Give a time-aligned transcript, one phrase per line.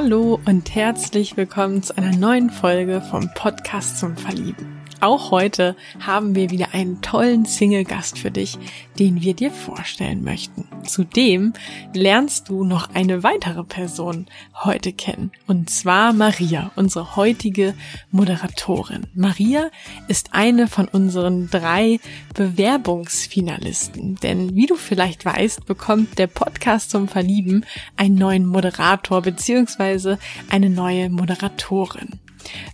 [0.00, 4.77] Hallo und herzlich willkommen zu einer neuen Folge vom Podcast zum Verlieben.
[5.00, 8.58] Auch heute haben wir wieder einen tollen Single-Gast für dich,
[8.98, 10.66] den wir dir vorstellen möchten.
[10.84, 11.52] Zudem
[11.94, 17.74] lernst du noch eine weitere Person heute kennen, und zwar Maria, unsere heutige
[18.10, 19.06] Moderatorin.
[19.14, 19.70] Maria
[20.08, 22.00] ist eine von unseren drei
[22.34, 27.64] Bewerbungsfinalisten, denn wie du vielleicht weißt, bekommt der Podcast zum Verlieben
[27.96, 30.18] einen neuen Moderator beziehungsweise
[30.50, 32.18] eine neue Moderatorin.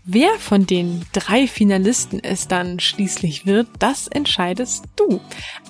[0.04, 5.20] Wer von den drei Finalisten es dann schließlich wird, das entscheidest du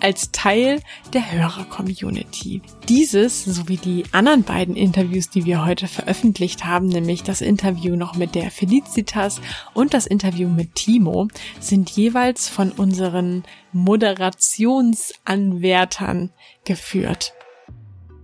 [0.00, 0.80] als Teil
[1.12, 2.62] der Hörer-Community.
[2.88, 8.16] Dieses sowie die anderen beiden Interviews, die wir heute veröffentlicht haben, nämlich das Interview noch
[8.16, 9.40] mit der Felicitas
[9.72, 11.28] und das Interview mit Timo,
[11.60, 16.30] sind jeweils von unseren Moderationsanwärtern
[16.64, 17.34] geführt.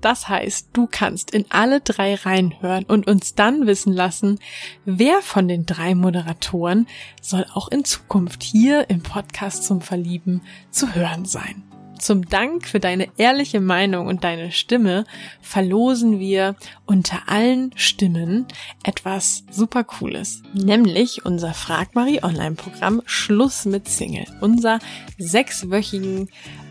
[0.01, 4.39] Das heißt, du kannst in alle drei reinhören und uns dann wissen lassen,
[4.85, 6.87] wer von den drei Moderatoren
[7.21, 11.65] soll auch in Zukunft hier im Podcast zum Verlieben zu hören sein.
[12.01, 15.05] Zum Dank für deine ehrliche Meinung und deine Stimme
[15.43, 16.57] verlosen wir
[16.87, 18.47] unter allen Stimmen
[18.83, 24.79] etwas super cooles, nämlich unser Frag Marie Online Programm Schluss mit Single, unser
[25.19, 26.31] sechswöchigen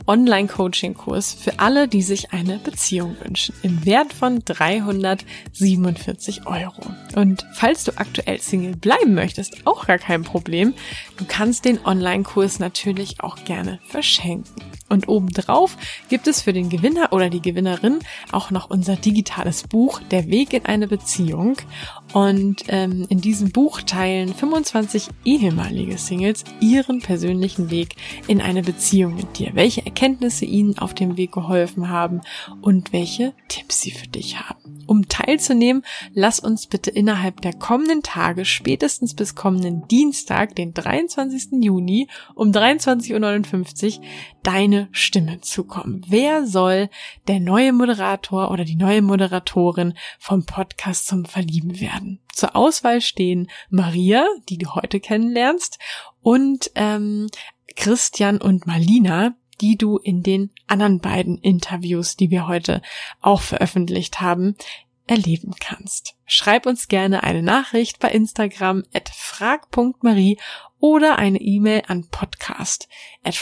[0.09, 6.81] Online-Coaching-Kurs für alle, die sich eine Beziehung wünschen, im Wert von 347 Euro.
[7.15, 10.73] Und falls du aktuell Single bleiben möchtest, auch gar kein Problem.
[11.17, 14.63] Du kannst den Online-Kurs natürlich auch gerne verschenken.
[14.89, 15.77] Und obendrauf
[16.09, 17.99] gibt es für den Gewinner oder die Gewinnerin
[18.31, 21.57] auch noch unser digitales Buch Der Weg in eine Beziehung.
[22.13, 27.95] Und ähm, in diesem Buch teilen 25 ehemalige Singles ihren persönlichen Weg
[28.27, 29.51] in eine Beziehung mit dir.
[29.53, 32.21] Welche Erkenntnisse ihnen auf dem Weg geholfen haben
[32.61, 34.79] und welche Tipps sie für dich haben.
[34.87, 35.83] Um teilzunehmen,
[36.13, 41.63] lass uns bitte innerhalb der kommenden Tage, spätestens bis kommenden Dienstag, den 23.
[41.63, 44.05] Juni um 23.59 Uhr,
[44.41, 46.01] deine Stimme zukommen.
[46.07, 46.89] Wer soll
[47.27, 51.98] der neue Moderator oder die neue Moderatorin vom Podcast zum Verlieben werden?
[52.33, 55.79] Zur Auswahl stehen Maria, die du heute kennenlernst,
[56.21, 57.27] und ähm,
[57.75, 62.81] Christian und Malina, die du in den anderen beiden Interviews, die wir heute
[63.21, 64.55] auch veröffentlicht haben,
[65.07, 66.15] erleben kannst.
[66.25, 70.37] Schreib uns gerne eine Nachricht bei Instagram at frag.marie
[70.79, 72.87] oder eine E-Mail an podcast
[73.23, 73.35] at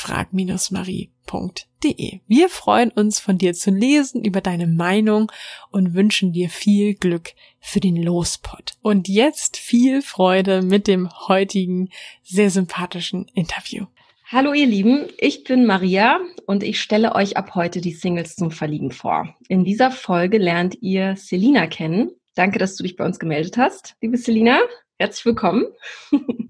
[1.27, 2.19] frag-marie.de.
[2.27, 5.31] Wir freuen uns von dir zu lesen über deine Meinung
[5.71, 8.73] und wünschen dir viel Glück für den Lospot.
[8.81, 11.89] Und jetzt viel Freude mit dem heutigen
[12.23, 13.85] sehr sympathischen Interview.
[14.29, 18.51] Hallo ihr Lieben, ich bin Maria und ich stelle euch ab heute die Singles zum
[18.51, 19.35] Verlieben vor.
[19.47, 22.11] In dieser Folge lernt ihr Selina kennen.
[22.35, 24.59] Danke, dass du dich bei uns gemeldet hast, liebe Selina.
[24.99, 25.65] Herzlich willkommen.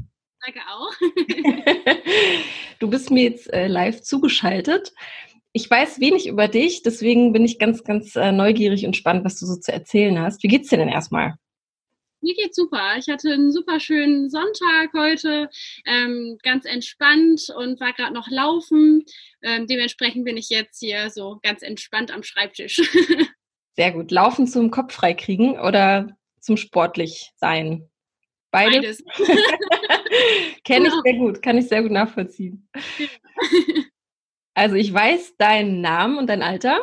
[0.47, 0.93] Danke auch.
[2.79, 4.93] du bist mir jetzt äh, live zugeschaltet.
[5.51, 9.37] Ich weiß wenig über dich, deswegen bin ich ganz, ganz äh, neugierig und spannend, was
[9.39, 10.43] du so zu erzählen hast.
[10.43, 11.35] Wie geht's dir denn erstmal?
[12.21, 12.95] Mir geht's super.
[12.97, 15.49] Ich hatte einen super schönen Sonntag heute,
[15.85, 19.03] ähm, ganz entspannt und war gerade noch laufen.
[19.41, 22.77] Ähm, dementsprechend bin ich jetzt hier so ganz entspannt am Schreibtisch.
[23.75, 24.11] Sehr gut.
[24.11, 27.89] Laufen zum Kopf freikriegen oder zum sportlich sein?
[28.51, 29.03] Beides.
[29.03, 29.27] Beides.
[30.63, 32.69] Kenne ich sehr gut, kann ich sehr gut nachvollziehen.
[34.53, 36.79] Also ich weiß deinen Namen und dein Alter.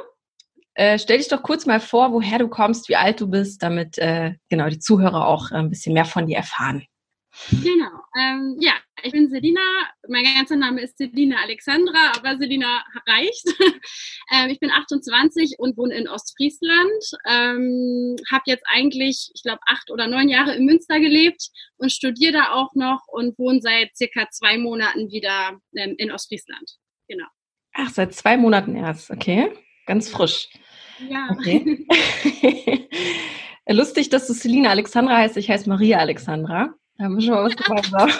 [0.74, 3.98] Äh, stell dich doch kurz mal vor, woher du kommst, wie alt du bist, damit
[3.98, 6.86] äh, genau die Zuhörer auch äh, ein bisschen mehr von dir erfahren.
[7.50, 7.90] Genau.
[8.16, 9.60] Ähm, ja, ich bin Selina.
[10.08, 13.44] Mein ganzer Name ist Selina Alexandra, aber Selina reicht.
[14.32, 17.04] ähm, ich bin 28 und wohne in Ostfriesland.
[17.28, 22.32] Ähm, habe jetzt eigentlich, ich glaube, acht oder neun Jahre in Münster gelebt und studiere
[22.32, 26.78] da auch noch und wohne seit circa zwei Monaten wieder ähm, in Ostfriesland.
[27.08, 27.26] Genau.
[27.74, 29.52] Ach, seit zwei Monaten erst, okay.
[29.86, 30.48] Ganz frisch.
[31.10, 31.28] Ja.
[31.30, 31.86] Okay.
[33.68, 35.36] Lustig, dass du Selina Alexandra heißt.
[35.36, 36.74] Ich heiße Maria Alexandra.
[36.96, 38.08] Da haben wir schon mal was gemeinsam.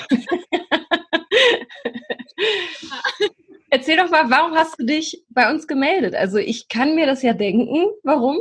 [3.71, 6.15] Erzähl doch mal, warum hast du dich bei uns gemeldet?
[6.15, 8.39] Also ich kann mir das ja denken, warum.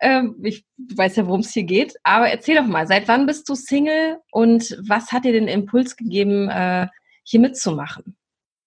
[0.00, 0.64] Ähm, ich
[0.94, 1.94] weiß ja, worum es hier geht.
[2.04, 5.96] Aber erzähl doch mal, seit wann bist du Single und was hat dir den Impuls
[5.96, 6.86] gegeben, äh,
[7.24, 8.16] hier mitzumachen?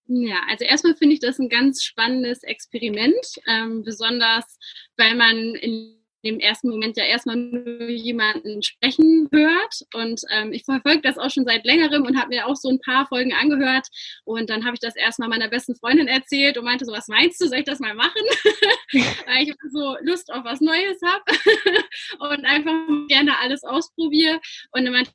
[0.07, 4.57] Ja, also erstmal finde ich das ein ganz spannendes Experiment, ähm, besonders
[4.97, 9.81] weil man in dem ersten Moment ja erstmal nur jemanden sprechen hört.
[9.93, 12.79] Und ähm, ich verfolge das auch schon seit längerem und habe mir auch so ein
[12.79, 13.87] paar Folgen angehört.
[14.23, 17.41] Und dann habe ich das erstmal meiner besten Freundin erzählt und meinte so, was meinst
[17.41, 18.21] du, soll ich das mal machen?
[18.93, 21.23] Weil ich so Lust auf was Neues habe
[22.35, 24.39] und einfach gerne alles ausprobiere.
[24.71, 25.11] Und dann meinte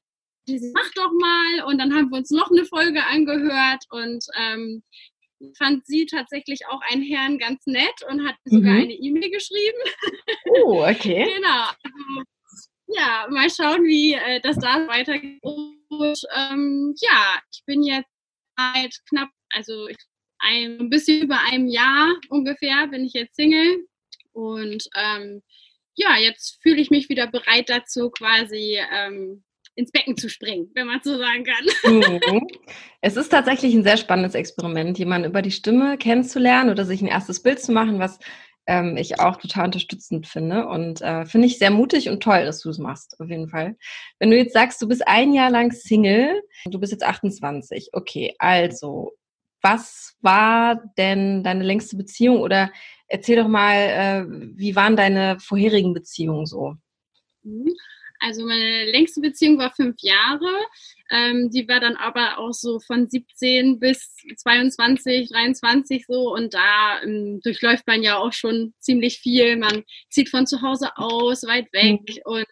[0.73, 1.65] mach doch mal.
[1.67, 4.83] Und dann haben wir uns noch eine Folge angehört und ähm,
[5.57, 8.57] fand sie tatsächlich auch einen Herrn ganz nett und hat mhm.
[8.57, 9.79] sogar eine E-Mail geschrieben.
[10.65, 11.31] Oh, okay.
[11.37, 11.65] genau.
[11.83, 12.25] Also,
[12.89, 15.41] ja, mal schauen, wie äh, das da weitergeht.
[15.43, 18.11] Und ähm, ja, ich bin jetzt
[18.57, 19.89] seit knapp, also
[20.39, 23.87] ein, ein bisschen über einem Jahr ungefähr bin ich jetzt Single.
[24.33, 25.43] Und ähm,
[25.95, 29.45] ja, jetzt fühle ich mich wieder bereit dazu, quasi ähm,
[29.79, 31.67] ins Becken zu springen, wenn man so sagen kann.
[31.89, 32.47] Mhm.
[33.01, 37.07] Es ist tatsächlich ein sehr spannendes Experiment, jemanden über die Stimme kennenzulernen oder sich ein
[37.07, 38.19] erstes Bild zu machen, was
[38.67, 40.67] ähm, ich auch total unterstützend finde.
[40.67, 43.77] Und äh, finde ich sehr mutig und toll, dass du es machst, auf jeden Fall.
[44.19, 48.35] Wenn du jetzt sagst, du bist ein Jahr lang Single, du bist jetzt 28, okay,
[48.39, 49.13] also,
[49.63, 52.73] was war denn deine längste Beziehung oder
[53.07, 54.25] erzähl doch mal, äh,
[54.57, 56.75] wie waren deine vorherigen Beziehungen so?
[57.45, 57.73] Mhm.
[58.21, 60.49] Also meine längste Beziehung war fünf Jahre.
[61.11, 66.35] Ähm, die war dann aber auch so von 17 bis 22, 23 so.
[66.35, 69.57] Und da ähm, durchläuft man ja auch schon ziemlich viel.
[69.57, 72.23] Man zieht von zu Hause aus, weit weg mhm.
[72.25, 72.47] und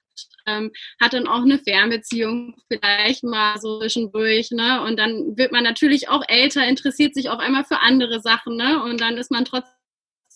[0.46, 4.82] ähm, hat dann auch eine Fernbeziehung vielleicht mal so zwischendurch, ne?
[4.82, 8.82] Und dann wird man natürlich auch älter, interessiert sich auf einmal für andere Sachen, ne?
[8.82, 9.75] Und dann ist man trotzdem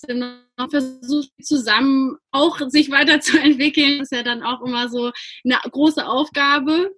[0.09, 3.99] noch versucht, zusammen auch sich weiterzuentwickeln.
[3.99, 5.13] Das ist ja dann auch immer so
[5.45, 6.91] eine große Aufgabe.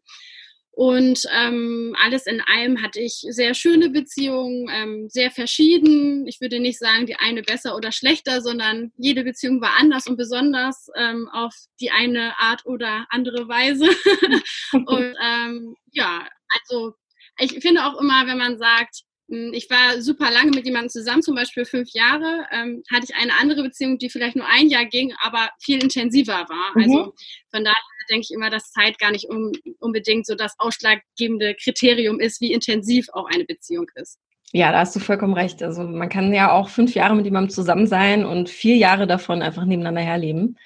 [0.75, 6.27] Und ähm, alles in allem hatte ich sehr schöne Beziehungen, ähm, sehr verschieden.
[6.27, 10.17] Ich würde nicht sagen, die eine besser oder schlechter, sondern jede Beziehung war anders und
[10.17, 13.85] besonders ähm, auf die eine Art oder andere Weise.
[14.73, 16.95] und ähm, ja, also
[17.39, 19.03] ich finde auch immer, wenn man sagt,
[19.33, 23.33] ich war super lange mit jemandem zusammen, zum Beispiel fünf Jahre, ähm, hatte ich eine
[23.41, 26.73] andere Beziehung, die vielleicht nur ein Jahr ging, aber viel intensiver war.
[26.75, 26.83] Mhm.
[26.83, 27.15] Also
[27.51, 27.77] von daher
[28.11, 32.53] denke ich immer, dass Zeit gar nicht um, unbedingt so das ausschlaggebende Kriterium ist, wie
[32.53, 34.19] intensiv auch eine Beziehung ist.
[34.53, 35.63] Ja, da hast du vollkommen recht.
[35.63, 39.41] Also man kann ja auch fünf Jahre mit jemandem zusammen sein und vier Jahre davon
[39.41, 40.59] einfach nebeneinander herleben.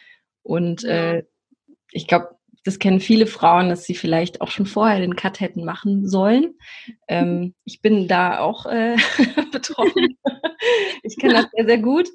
[0.43, 1.23] Und äh,
[1.93, 2.36] ich glaube,
[2.67, 6.55] das kennen viele Frauen, dass sie vielleicht auch schon vorher den Cut hätten machen sollen.
[7.07, 8.97] Ähm, ich bin da auch äh,
[9.53, 10.19] betroffen.
[11.03, 12.09] ich kenne das sehr, sehr gut.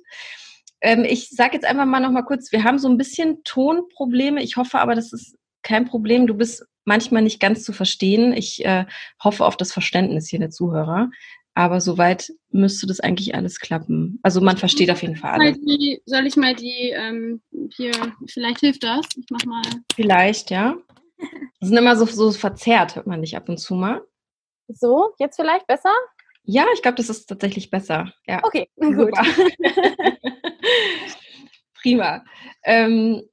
[0.81, 4.43] Ähm, ich sage jetzt einfach mal noch mal kurz, wir haben so ein bisschen Tonprobleme.
[4.43, 6.27] Ich hoffe aber, das ist kein Problem.
[6.27, 8.33] Du bist manchmal nicht ganz zu verstehen.
[8.33, 8.85] Ich äh,
[9.23, 11.09] hoffe auf das Verständnis hier der Zuhörer.
[11.53, 14.19] Aber soweit müsste das eigentlich alles klappen.
[14.23, 15.59] Also man versteht auf jeden Fall alles.
[15.59, 17.41] Die, soll ich mal die ähm,
[17.75, 17.91] hier,
[18.27, 19.05] vielleicht hilft das.
[19.17, 19.61] Ich mach mal.
[19.93, 20.77] Vielleicht, ja.
[21.59, 24.01] Das sind immer so, so verzerrt, hört man dich ab und zu mal.
[24.67, 25.93] So, jetzt vielleicht besser?
[26.43, 28.13] Ja, ich glaube, das ist tatsächlich besser.
[28.25, 28.39] Ja.
[28.43, 29.13] Okay, gut.
[31.81, 32.23] Prima.
[32.63, 33.23] Ähm,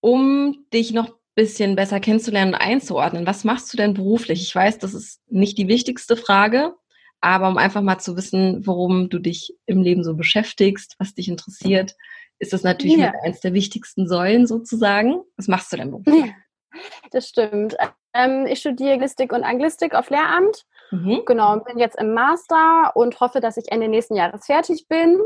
[0.00, 3.26] um dich noch bisschen besser kennenzulernen und einzuordnen.
[3.26, 4.42] Was machst du denn beruflich?
[4.42, 6.74] Ich weiß, das ist nicht die wichtigste Frage,
[7.22, 11.28] aber um einfach mal zu wissen, worum du dich im Leben so beschäftigst, was dich
[11.28, 11.96] interessiert,
[12.38, 13.14] ist das natürlich ja.
[13.24, 15.22] eins der wichtigsten Säulen sozusagen.
[15.38, 16.26] Was machst du denn beruflich?
[16.26, 16.78] Ja,
[17.10, 17.74] das stimmt.
[18.12, 20.66] Ähm, ich studiere Anglistik und Anglistik auf Lehramt.
[20.90, 21.22] Mhm.
[21.24, 25.18] Genau, bin jetzt im Master und hoffe, dass ich Ende nächsten Jahres fertig bin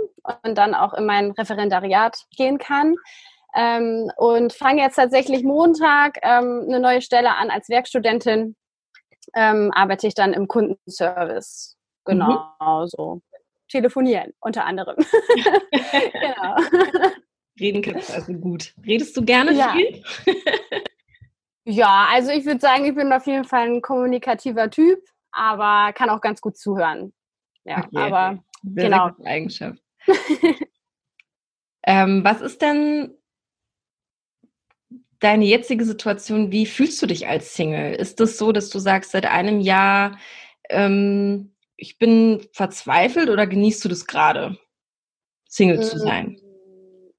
[0.45, 2.95] und dann auch in mein Referendariat gehen kann.
[3.55, 8.57] Ähm, und fange jetzt tatsächlich Montag ähm, eine neue Stelle an als Werkstudentin.
[9.35, 11.77] Ähm, arbeite ich dann im Kundenservice.
[12.05, 12.87] Genau, mhm.
[12.87, 13.23] so.
[13.69, 14.97] Telefonieren unter anderem.
[15.73, 16.57] genau.
[17.59, 18.75] Reden kannst du also gut.
[18.85, 19.73] Redest du gerne ja.
[19.73, 20.03] viel?
[21.65, 25.01] ja, also ich würde sagen, ich bin auf jeden Fall ein kommunikativer Typ,
[25.33, 27.13] aber kann auch ganz gut zuhören.
[27.65, 27.89] Ja, okay.
[27.93, 29.11] aber Sehr genau.
[29.25, 29.83] Eigenschaft.
[31.87, 33.17] ähm, was ist denn
[35.25, 37.95] deine jetzige Situation, wie fühlst du dich als Single?
[37.95, 40.19] Ist es das so, dass du sagst, seit einem Jahr,
[40.69, 44.59] ähm, ich bin verzweifelt oder genießt du das gerade,
[45.49, 45.99] Single zu mm.
[45.99, 46.41] sein?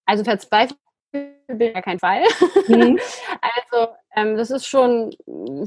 [0.05, 0.79] Also verzweifelt
[1.11, 2.23] bin ich ja kein Fall.
[2.67, 2.99] Mhm.
[3.41, 5.13] also ähm, das ist schon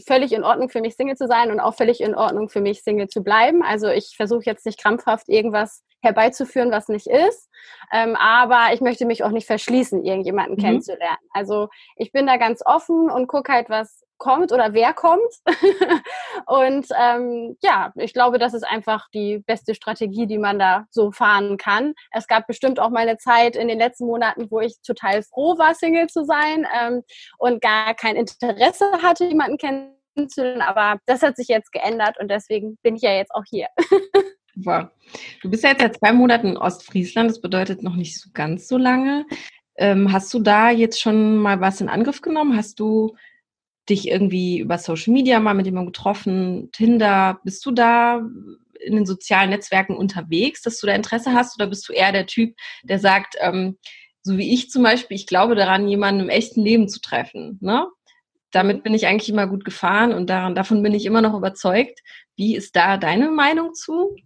[0.06, 2.82] völlig in Ordnung für mich, Single zu sein und auch völlig in Ordnung für mich,
[2.82, 3.62] Single zu bleiben.
[3.62, 7.48] Also ich versuche jetzt nicht krampfhaft irgendwas herbeizuführen, was nicht ist.
[7.92, 10.60] Ähm, aber ich möchte mich auch nicht verschließen, irgendjemanden mhm.
[10.60, 11.18] kennenzulernen.
[11.32, 15.32] Also ich bin da ganz offen und gucke halt, was kommt oder wer kommt.
[16.46, 21.10] und ähm, ja, ich glaube, das ist einfach die beste Strategie, die man da so
[21.10, 21.94] fahren kann.
[22.12, 25.58] Es gab bestimmt auch mal eine Zeit in den letzten Monaten, wo ich total froh
[25.58, 27.02] war, Single zu sein ähm,
[27.38, 30.62] und gar kein Interesse hatte, jemanden kennenzulernen.
[30.62, 33.68] Aber das hat sich jetzt geändert und deswegen bin ich ja jetzt auch hier.
[34.54, 34.90] Super.
[35.40, 38.66] Du bist ja jetzt seit zwei Monaten in Ostfriesland, das bedeutet noch nicht so ganz
[38.66, 39.24] so lange.
[39.76, 42.56] Ähm, hast du da jetzt schon mal was in Angriff genommen?
[42.56, 43.14] Hast du
[43.88, 47.40] dich irgendwie über Social Media mal mit jemandem getroffen, Tinder?
[47.44, 48.22] Bist du da
[48.80, 51.58] in den sozialen Netzwerken unterwegs, dass du da Interesse hast?
[51.58, 53.78] Oder bist du eher der Typ, der sagt, ähm,
[54.22, 57.58] so wie ich zum Beispiel, ich glaube daran, jemanden im echten Leben zu treffen.
[57.60, 57.86] Ne?
[58.50, 62.00] Damit bin ich eigentlich immer gut gefahren und daran, davon bin ich immer noch überzeugt.
[62.36, 64.16] Wie ist da deine Meinung zu?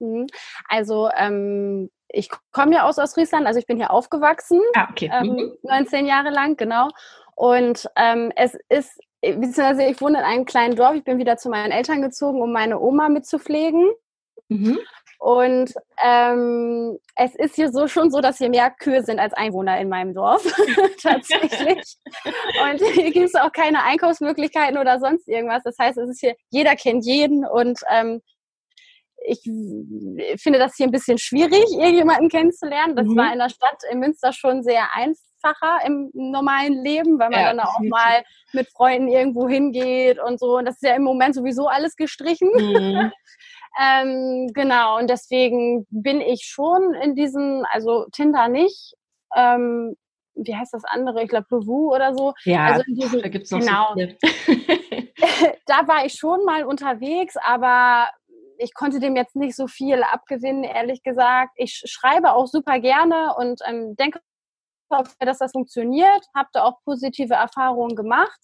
[0.00, 0.26] Mhm.
[0.68, 5.10] Also ähm, ich komme ja aus Ostfriesland, also ich bin hier aufgewachsen, ah, okay.
[5.12, 6.08] ähm, 19 mhm.
[6.08, 6.88] Jahre lang, genau.
[7.36, 11.48] Und ähm, es ist, beziehungsweise ich wohne in einem kleinen Dorf, ich bin wieder zu
[11.48, 13.90] meinen Eltern gezogen, um meine Oma mitzupflegen.
[14.48, 14.78] Mhm.
[15.18, 15.72] Und
[16.04, 19.88] ähm, es ist hier so schon so, dass hier mehr Kühe sind als Einwohner in
[19.88, 20.44] meinem Dorf,
[21.02, 21.96] tatsächlich.
[22.62, 25.62] und hier gibt es auch keine Einkaufsmöglichkeiten oder sonst irgendwas.
[25.62, 28.20] Das heißt, es ist hier, jeder kennt jeden und ähm,
[29.24, 32.94] ich finde das hier ein bisschen schwierig, irgendjemanden kennenzulernen.
[32.94, 33.16] Das mhm.
[33.16, 37.48] war in der Stadt in Münster schon sehr einfacher im normalen Leben, weil man ja,
[37.48, 40.58] dann auch mal mit Freunden irgendwo hingeht und so.
[40.58, 42.50] Und das ist ja im Moment sowieso alles gestrichen.
[42.54, 43.12] Mhm.
[43.80, 48.94] ähm, genau, und deswegen bin ich schon in diesen, also Tinder nicht.
[49.34, 49.96] Ähm,
[50.36, 51.22] wie heißt das andere?
[51.22, 52.34] Ich glaube, Lovu oder so.
[52.44, 53.94] Ja, also in diesen, da gibt es noch genau.
[53.94, 54.54] so
[55.66, 58.08] da war ich schon mal unterwegs, aber
[58.64, 61.52] ich konnte dem jetzt nicht so viel abgewinnen, ehrlich gesagt.
[61.56, 64.20] Ich schreibe auch super gerne und ähm, denke,
[65.18, 68.40] dass das funktioniert, habe da auch positive Erfahrungen gemacht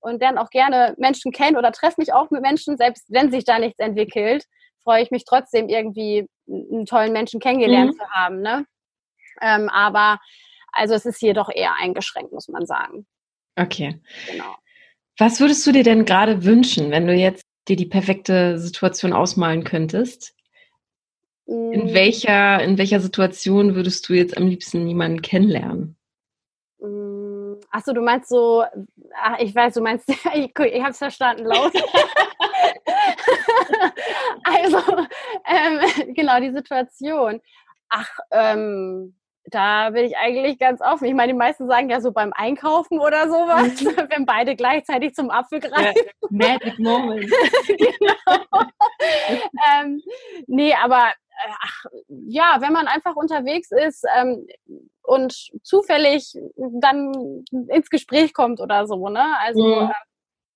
[0.00, 3.44] und lerne auch gerne Menschen kennen oder treffe mich auch mit Menschen, selbst wenn sich
[3.44, 4.44] da nichts entwickelt,
[4.82, 7.98] freue ich mich trotzdem irgendwie einen tollen Menschen kennengelernt mhm.
[7.98, 8.40] zu haben.
[8.40, 8.66] Ne?
[9.40, 10.18] Ähm, aber
[10.72, 13.06] also es ist hier doch eher eingeschränkt, muss man sagen.
[13.56, 14.00] Okay.
[14.30, 14.56] Genau.
[15.18, 19.64] Was würdest du dir denn gerade wünschen, wenn du jetzt dir die perfekte Situation ausmalen
[19.64, 20.34] könntest,
[21.46, 21.94] in mm.
[21.94, 25.96] welcher, in welcher Situation würdest du jetzt am liebsten jemanden kennenlernen?
[26.78, 27.12] Mm,
[27.70, 28.64] Achso, du meinst so,
[29.14, 31.72] ach, ich weiß, du meinst, ich, ich habe es verstanden, laut.
[34.44, 34.78] also,
[35.46, 37.40] ähm, genau, die Situation.
[37.88, 39.14] Ach, ähm,
[39.50, 41.06] da bin ich eigentlich ganz offen.
[41.06, 43.96] Ich meine, die meisten sagen ja so beim Einkaufen oder sowas, mhm.
[44.10, 45.94] wenn beide gleichzeitig zum Apfel greifen.
[45.96, 47.30] Ja, magic Moment.
[47.66, 48.64] genau.
[49.80, 50.02] ähm,
[50.46, 54.46] nee, aber äh, ach, ja, wenn man einfach unterwegs ist ähm,
[55.02, 56.38] und zufällig
[56.80, 59.24] dann ins Gespräch kommt oder so, ne?
[59.40, 59.90] Also mhm.
[59.90, 59.94] äh,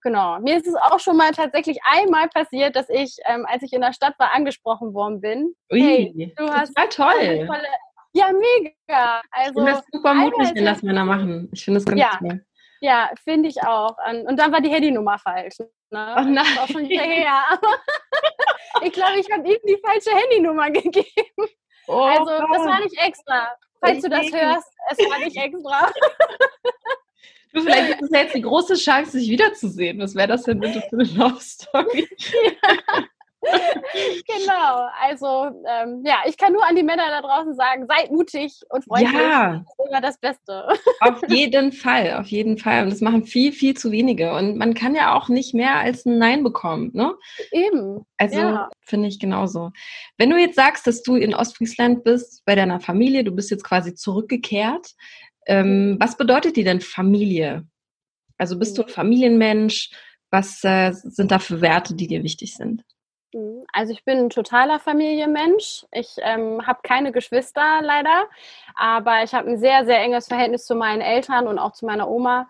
[0.03, 0.39] genau.
[0.39, 3.81] Mir ist es auch schon mal tatsächlich einmal passiert, dass ich, ähm, als ich in
[3.81, 5.55] der Stadt war, angesprochen worden bin.
[5.73, 7.47] Ui, hey, du hast toll.
[7.47, 7.69] Tolle,
[8.17, 9.23] ja, mega.
[9.31, 11.49] Also, ich finde das super mutig, wenn das Männer machen.
[11.53, 12.11] Ich finde das ganz ja.
[12.19, 12.45] toll.
[12.81, 13.97] Ja, finde ich auch.
[14.27, 15.59] Und dann war die Handynummer falsch.
[15.59, 15.69] Ne?
[15.91, 16.35] Oh nein.
[16.35, 17.43] Das war schon her.
[18.83, 21.49] ich glaube, ich habe ihm die falsche Handynummer gegeben.
[21.89, 23.49] Oh, also, das war nicht extra.
[23.81, 25.91] Falls du das hörst, es war nicht extra.
[27.53, 29.99] Du, vielleicht gibt es jetzt die große Chance, sich wiederzusehen.
[29.99, 32.07] Was wäre das denn bitte für eine Love Story?
[32.19, 33.05] Ja.
[34.27, 38.61] genau, also ähm, ja, ich kann nur an die Männer da draußen sagen, seid mutig
[38.71, 39.13] und freundlich.
[39.13, 39.53] Ja.
[39.53, 40.69] Das ist immer das Beste.
[41.01, 42.83] Auf jeden Fall, auf jeden Fall.
[42.83, 44.33] Und das machen viel, viel zu wenige.
[44.35, 47.15] Und man kann ja auch nicht mehr als ein Nein bekommen, ne?
[47.53, 48.05] Eben.
[48.17, 48.71] Also ja.
[48.81, 49.71] finde ich genauso.
[50.17, 53.65] Wenn du jetzt sagst, dass du in Ostfriesland bist, bei deiner Familie, du bist jetzt
[53.65, 54.95] quasi zurückgekehrt,
[55.47, 55.97] ähm, mhm.
[56.01, 57.67] was bedeutet dir denn Familie?
[58.39, 58.93] Also bist du ein mhm.
[58.93, 59.91] Familienmensch?
[60.31, 62.83] Was äh, sind da für Werte, die dir wichtig sind?
[63.37, 63.65] Mhm.
[63.73, 65.85] Also ich bin ein totaler Familienmensch.
[65.93, 68.27] Ich ähm, habe keine Geschwister leider,
[68.75, 72.09] aber ich habe ein sehr, sehr enges Verhältnis zu meinen Eltern und auch zu meiner
[72.09, 72.49] Oma.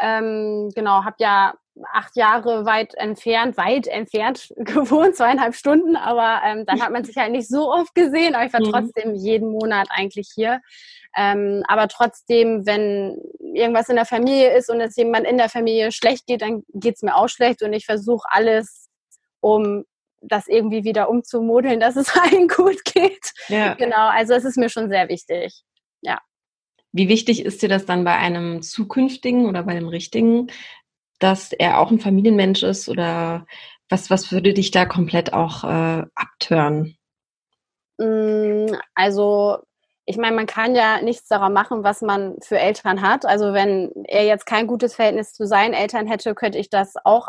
[0.00, 1.54] Ähm, genau, habe ja
[1.92, 7.16] acht Jahre weit entfernt, weit entfernt gewohnt, zweieinhalb Stunden, aber ähm, dann hat man sich
[7.16, 8.70] halt nicht so oft gesehen, aber ich war mhm.
[8.70, 10.60] trotzdem jeden Monat eigentlich hier.
[11.16, 13.18] Ähm, aber trotzdem, wenn
[13.54, 16.96] irgendwas in der Familie ist und es jemand in der Familie schlecht geht, dann geht
[16.96, 18.88] es mir auch schlecht und ich versuche alles,
[19.40, 19.84] um
[20.20, 23.32] das irgendwie wieder umzumodeln, dass es allen gut geht.
[23.48, 23.74] Ja.
[23.74, 25.62] Genau, also es ist mir schon sehr wichtig.
[26.00, 26.20] Ja.
[26.92, 30.50] Wie wichtig ist dir das dann bei einem zukünftigen oder bei einem richtigen,
[31.18, 33.46] dass er auch ein Familienmensch ist oder
[33.88, 36.96] was, was würde dich da komplett auch äh, abtören?
[37.98, 39.58] Mm, also
[40.04, 43.26] ich meine, man kann ja nichts darauf machen, was man für Eltern hat.
[43.26, 47.28] Also wenn er jetzt kein gutes Verhältnis zu seinen Eltern hätte, könnte ich das auch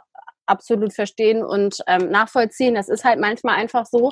[0.49, 2.75] absolut verstehen und ähm, nachvollziehen.
[2.75, 4.11] Das ist halt manchmal einfach so.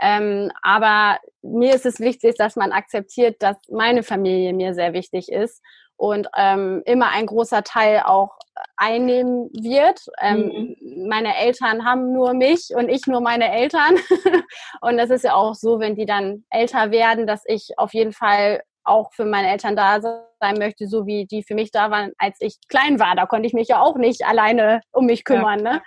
[0.00, 5.30] Ähm, aber mir ist es wichtig, dass man akzeptiert, dass meine Familie mir sehr wichtig
[5.30, 5.62] ist
[5.96, 8.30] und ähm, immer ein großer Teil auch
[8.76, 10.00] einnehmen wird.
[10.20, 11.08] Ähm, mhm.
[11.08, 13.96] Meine Eltern haben nur mich und ich nur meine Eltern.
[14.80, 18.12] und das ist ja auch so, wenn die dann älter werden, dass ich auf jeden
[18.12, 22.12] Fall auch für meine Eltern da sein möchte, so wie die für mich da waren,
[22.18, 23.14] als ich klein war.
[23.16, 25.64] Da konnte ich mich ja auch nicht alleine um mich kümmern.
[25.64, 25.72] Ja.
[25.72, 25.82] Ne?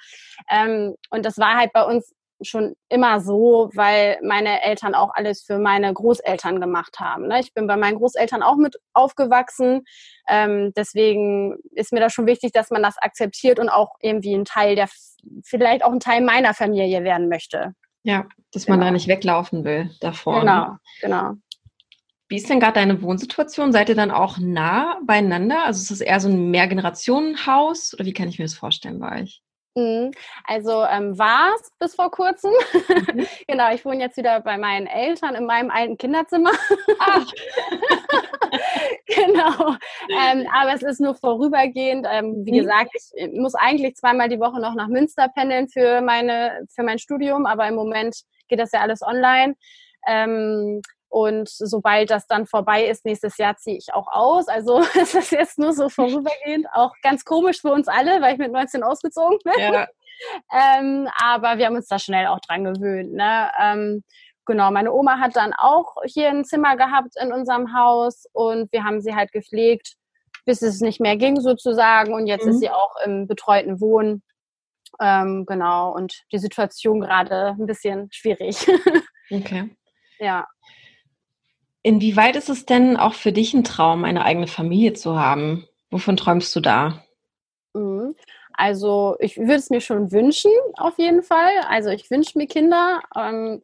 [0.49, 5.43] Ähm, und das war halt bei uns schon immer so, weil meine Eltern auch alles
[5.43, 7.27] für meine Großeltern gemacht haben.
[7.27, 7.39] Ne?
[7.41, 9.83] Ich bin bei meinen Großeltern auch mit aufgewachsen.
[10.27, 14.45] Ähm, deswegen ist mir das schon wichtig, dass man das akzeptiert und auch irgendwie ein
[14.45, 14.87] Teil der,
[15.43, 17.73] vielleicht auch ein Teil meiner Familie werden möchte.
[18.03, 18.87] Ja, dass man genau.
[18.87, 20.39] da nicht weglaufen will davor.
[20.39, 20.79] Genau, ne?
[21.01, 21.33] genau.
[22.29, 23.71] Wie ist denn gerade deine Wohnsituation?
[23.71, 25.65] Seid ihr dann auch nah beieinander?
[25.65, 29.21] Also ist es eher so ein Mehrgenerationenhaus oder wie kann ich mir das vorstellen bei
[29.21, 29.41] euch?
[29.75, 30.11] Mhm.
[30.43, 32.51] Also ähm, war es bis vor kurzem.
[33.13, 33.25] Mhm.
[33.47, 36.51] genau, ich wohne jetzt wieder bei meinen Eltern in meinem alten Kinderzimmer.
[36.99, 37.25] Ach.
[39.07, 39.75] genau.
[40.09, 42.05] Ähm, aber es ist nur vorübergehend.
[42.07, 42.57] Ähm, wie mhm.
[42.57, 46.99] gesagt, ich muss eigentlich zweimal die Woche noch nach Münster pendeln für, meine, für mein
[46.99, 49.55] Studium, aber im Moment geht das ja alles online.
[50.07, 54.47] Ähm, und sobald das dann vorbei ist, nächstes Jahr ziehe ich auch aus.
[54.47, 58.39] Also es ist jetzt nur so vorübergehend, auch ganz komisch für uns alle, weil ich
[58.39, 59.53] mit 19 ausgezogen bin.
[59.59, 59.87] Ja.
[60.79, 63.13] ähm, aber wir haben uns da schnell auch dran gewöhnt.
[63.13, 63.49] Ne?
[63.59, 64.03] Ähm,
[64.45, 68.83] genau, meine Oma hat dann auch hier ein Zimmer gehabt in unserem Haus und wir
[68.83, 69.95] haben sie halt gepflegt,
[70.45, 72.13] bis es nicht mehr ging sozusagen.
[72.13, 72.51] Und jetzt mhm.
[72.51, 74.21] ist sie auch im betreuten Wohnen.
[75.01, 78.67] Ähm, genau, und die Situation gerade ein bisschen schwierig.
[79.31, 79.75] okay.
[80.19, 80.45] Ja.
[81.83, 85.67] Inwieweit ist es denn auch für dich ein Traum, eine eigene Familie zu haben?
[85.91, 87.03] Wovon träumst du da?
[87.73, 88.15] Mhm.
[88.53, 91.53] Also ich würde es mir schon wünschen, auf jeden Fall.
[91.69, 93.01] Also ich wünsche mir Kinder.
[93.15, 93.63] Ähm,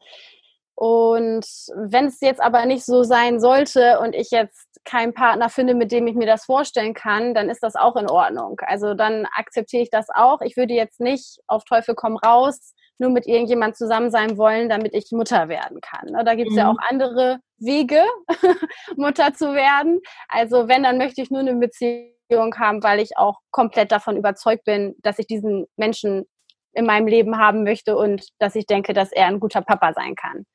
[0.75, 1.45] und
[1.75, 5.91] wenn es jetzt aber nicht so sein sollte und ich jetzt keinen Partner finde, mit
[5.91, 8.60] dem ich mir das vorstellen kann, dann ist das auch in Ordnung.
[8.65, 10.41] Also dann akzeptiere ich das auch.
[10.41, 14.94] Ich würde jetzt nicht auf Teufel komm raus nur mit irgendjemand zusammen sein wollen, damit
[14.94, 16.12] ich Mutter werden kann.
[16.12, 16.24] Ne?
[16.24, 16.60] Da gibt es mhm.
[16.60, 18.04] ja auch andere Wege,
[18.96, 20.00] Mutter zu werden.
[20.28, 24.63] Also wenn, dann möchte ich nur eine Beziehung haben, weil ich auch komplett davon überzeugt
[24.65, 26.26] bin, dass ich diesen Menschen
[26.74, 30.15] in meinem Leben haben möchte und dass ich denke, dass er ein guter Papa sein
[30.15, 30.46] kann.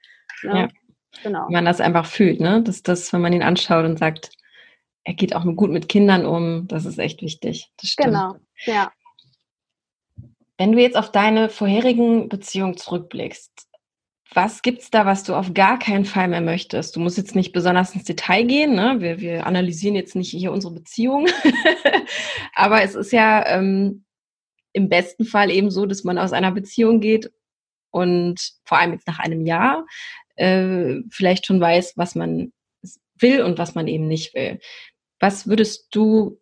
[0.43, 0.61] Ne?
[0.61, 0.69] Ja.
[1.23, 1.47] Genau.
[1.47, 2.63] Wenn man das einfach fühlt, ne?
[2.63, 4.31] Dass das, wenn man ihn anschaut und sagt,
[5.05, 7.73] er geht auch gut mit Kindern um, das ist echt wichtig.
[7.97, 8.93] Genau, ja.
[10.61, 13.51] Wenn du jetzt auf deine vorherigen Beziehungen zurückblickst,
[14.35, 16.95] was gibt's da, was du auf gar keinen Fall mehr möchtest?
[16.95, 18.97] Du musst jetzt nicht besonders ins Detail gehen, ne?
[18.99, 21.29] wir, wir analysieren jetzt nicht hier unsere Beziehung,
[22.55, 24.05] aber es ist ja ähm,
[24.75, 27.33] im besten Fall eben so, dass man aus einer Beziehung geht
[27.91, 29.87] und vor allem jetzt nach einem Jahr
[30.37, 32.53] äh, vielleicht schon weiß, was man
[33.19, 34.61] will und was man eben nicht will.
[35.21, 36.39] Was würdest du,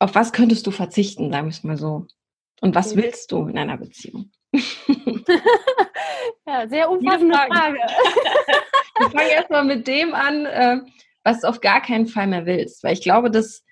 [0.00, 2.08] auf was könntest du verzichten, sagen wir es mal so?
[2.64, 4.30] Und was willst du in einer Beziehung?
[6.46, 7.76] ja, sehr umfassende Frage.
[8.98, 10.78] Wir fangen erstmal mit dem an, äh,
[11.24, 12.82] was du auf gar keinen Fall mehr willst.
[12.82, 13.62] Weil ich glaube, das,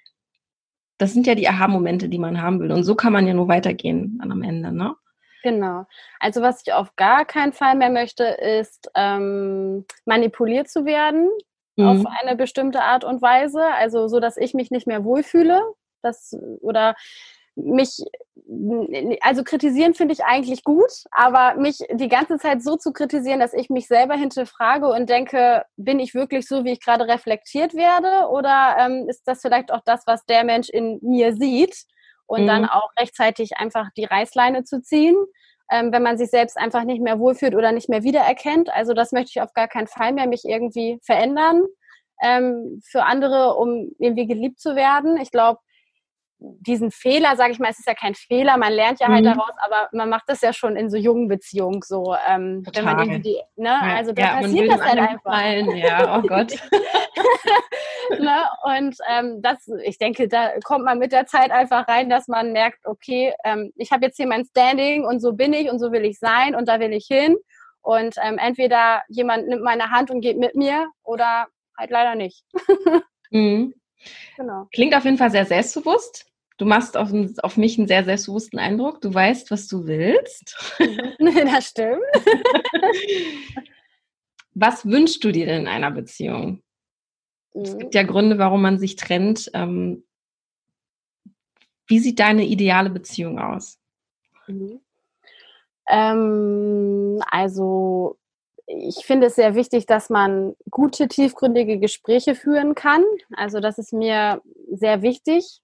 [0.98, 2.70] das sind ja die Aha-Momente, die man haben will.
[2.70, 4.94] Und so kann man ja nur weitergehen dann am Ende, ne?
[5.42, 5.86] Genau.
[6.20, 11.30] Also was ich auf gar keinen Fall mehr möchte, ist ähm, manipuliert zu werden
[11.76, 11.86] mhm.
[11.86, 13.72] auf eine bestimmte Art und Weise.
[13.72, 15.62] Also so, dass ich mich nicht mehr wohlfühle.
[16.02, 16.94] Das, oder
[17.54, 17.98] mich,
[19.20, 23.52] also kritisieren finde ich eigentlich gut, aber mich die ganze Zeit so zu kritisieren, dass
[23.52, 28.28] ich mich selber hinterfrage und denke, bin ich wirklich so, wie ich gerade reflektiert werde
[28.30, 31.84] oder ähm, ist das vielleicht auch das, was der Mensch in mir sieht
[32.26, 32.46] und mhm.
[32.46, 35.16] dann auch rechtzeitig einfach die Reißleine zu ziehen,
[35.70, 38.70] ähm, wenn man sich selbst einfach nicht mehr wohlfühlt oder nicht mehr wiedererkennt.
[38.72, 41.62] Also das möchte ich auf gar keinen Fall mehr mich irgendwie verändern
[42.22, 45.16] ähm, für andere, um irgendwie geliebt zu werden.
[45.18, 45.60] Ich glaube,
[46.60, 49.30] diesen Fehler, sage ich mal, es ist ja kein Fehler, man lernt ja halt mhm.
[49.30, 52.98] daraus, aber man macht das ja schon in so jungen Beziehungen so, ähm, wenn man
[52.98, 53.96] irgendwie die, ne, ja.
[53.96, 55.32] also da ja, passiert das halt einfach.
[55.32, 55.76] Fallen.
[55.76, 56.52] Ja, oh Gott.
[58.18, 58.42] ne?
[58.64, 62.52] Und ähm, das, ich denke, da kommt man mit der Zeit einfach rein, dass man
[62.52, 65.92] merkt, okay, ähm, ich habe jetzt hier mein Standing und so bin ich und so
[65.92, 67.36] will ich sein und da will ich hin.
[67.82, 72.44] Und ähm, entweder jemand nimmt meine Hand und geht mit mir oder halt leider nicht.
[73.30, 73.74] mhm.
[74.36, 74.66] Genau.
[74.72, 76.26] Klingt auf jeden Fall sehr selbstbewusst.
[76.58, 77.10] Du machst auf,
[77.42, 79.00] auf, mich einen sehr selbstbewussten Eindruck.
[79.00, 80.56] Du weißt, was du willst.
[81.18, 82.02] das stimmt.
[84.54, 86.62] was wünschst du dir denn in einer Beziehung?
[87.54, 87.62] Mhm.
[87.62, 89.50] Es gibt ja Gründe, warum man sich trennt.
[89.54, 90.04] Ähm,
[91.86, 93.78] wie sieht deine ideale Beziehung aus?
[94.46, 94.80] Mhm.
[95.88, 98.18] Ähm, also
[98.66, 103.04] ich finde es sehr wichtig, dass man gute, tiefgründige Gespräche führen kann.
[103.36, 105.60] Also das ist mir sehr wichtig.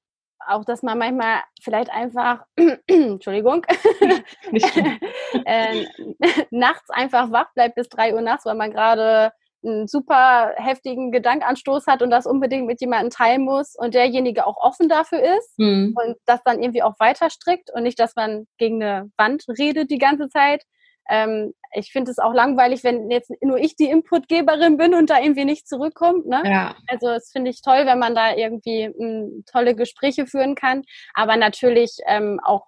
[0.48, 2.44] Auch, dass man manchmal vielleicht einfach,
[2.87, 3.66] Entschuldigung,
[5.44, 5.84] äh,
[6.50, 9.32] nachts einfach wach bleibt bis drei Uhr nachts, weil man gerade
[9.64, 14.56] einen super heftigen Gedankanstoß hat und das unbedingt mit jemandem teilen muss und derjenige auch
[14.56, 15.94] offen dafür ist mhm.
[16.00, 19.90] und das dann irgendwie auch weiter strickt und nicht, dass man gegen eine Wand redet
[19.90, 20.62] die ganze Zeit.
[21.11, 25.20] Ähm, ich finde es auch langweilig, wenn jetzt nur ich die Inputgeberin bin und da
[25.20, 26.26] irgendwie nicht zurückkommt.
[26.26, 26.42] Ne?
[26.44, 26.76] Ja.
[26.87, 30.83] Also das finde ich toll, wenn man da irgendwie m, hm, tolle Gespräche führen kann.
[31.14, 32.66] Aber natürlich ähm, auch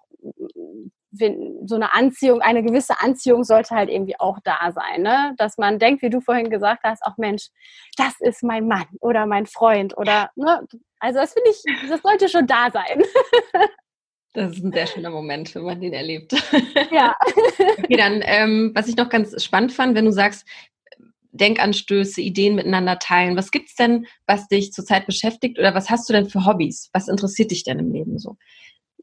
[1.65, 5.33] so eine Anziehung, eine gewisse Anziehung sollte halt irgendwie auch da sein, ne?
[5.37, 7.49] Dass man denkt, wie du vorhin gesagt hast, auch Mensch,
[7.97, 10.65] das ist mein Mann oder mein Freund oder, ne?
[10.99, 13.03] Also das finde ich, das sollte schon da sein.
[14.33, 16.33] Das ist ein sehr schöner Moment, wenn man den erlebt.
[16.91, 17.15] Ja.
[17.77, 20.45] okay, dann, ähm, was ich noch ganz spannend fand, wenn du sagst,
[21.33, 23.37] Denkanstöße, Ideen miteinander teilen.
[23.37, 26.89] Was gibt's denn, was dich zurzeit beschäftigt oder was hast du denn für Hobbys?
[26.93, 28.37] Was interessiert dich denn im Leben so?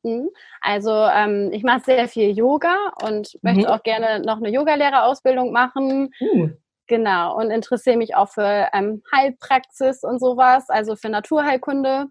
[0.02, 0.28] Mhm.
[0.60, 3.40] Also ähm, ich mache sehr viel Yoga und mhm.
[3.42, 6.10] möchte auch gerne noch eine Yogalehrerausbildung machen.
[6.20, 6.50] Uh.
[6.86, 12.06] Genau, und interessiere mich auch für ähm, Heilpraxis und sowas, also für Naturheilkunde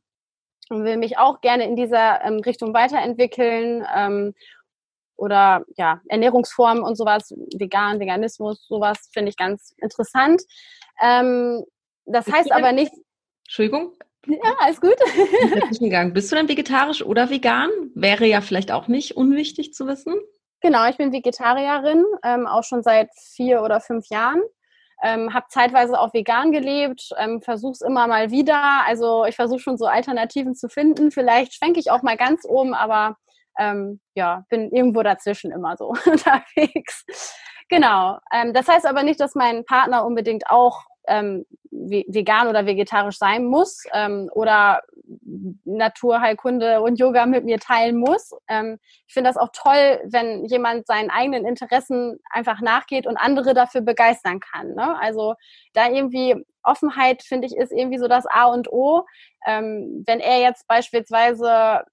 [0.70, 3.86] und will mich auch gerne in dieser ähm, Richtung weiterentwickeln.
[3.96, 4.34] Ähm,
[5.16, 10.44] oder ja, Ernährungsformen und sowas, vegan, Veganismus, sowas finde ich ganz interessant.
[11.02, 11.64] Ähm,
[12.06, 12.92] das heißt aber nicht.
[13.46, 13.94] Entschuldigung,
[14.28, 14.96] ja, alles gut.
[15.90, 16.14] Gang.
[16.14, 17.70] Bist du denn vegetarisch oder vegan?
[17.96, 20.16] Wäre ja vielleicht auch nicht unwichtig zu wissen.
[20.62, 24.42] Genau, ich bin Vegetarierin, ähm, auch schon seit vier oder fünf Jahren.
[25.04, 28.84] Ähm, habe zeitweise auch vegan gelebt, ähm, versuche es immer mal wieder.
[28.86, 31.12] Also ich versuche schon so Alternativen zu finden.
[31.12, 33.18] Vielleicht schwenke ich auch mal ganz oben, aber
[33.60, 37.06] ähm, ja, bin irgendwo dazwischen immer so unterwegs.
[37.70, 38.18] Genau.
[38.34, 43.46] Ähm, das heißt aber nicht, dass mein Partner unbedingt auch ähm, vegan oder vegetarisch sein
[43.46, 44.82] muss ähm, oder
[45.66, 48.32] Naturheilkunde und Yoga mit mir teilen muss.
[48.48, 53.54] Ähm, ich finde das auch toll, wenn jemand seinen eigenen Interessen einfach nachgeht und andere
[53.54, 54.74] dafür begeistern kann.
[54.74, 55.00] Ne?
[55.00, 55.36] Also
[55.74, 59.06] da irgendwie Offenheit, finde ich, ist irgendwie so das A und O.
[59.46, 61.84] Ähm, wenn er jetzt beispielsweise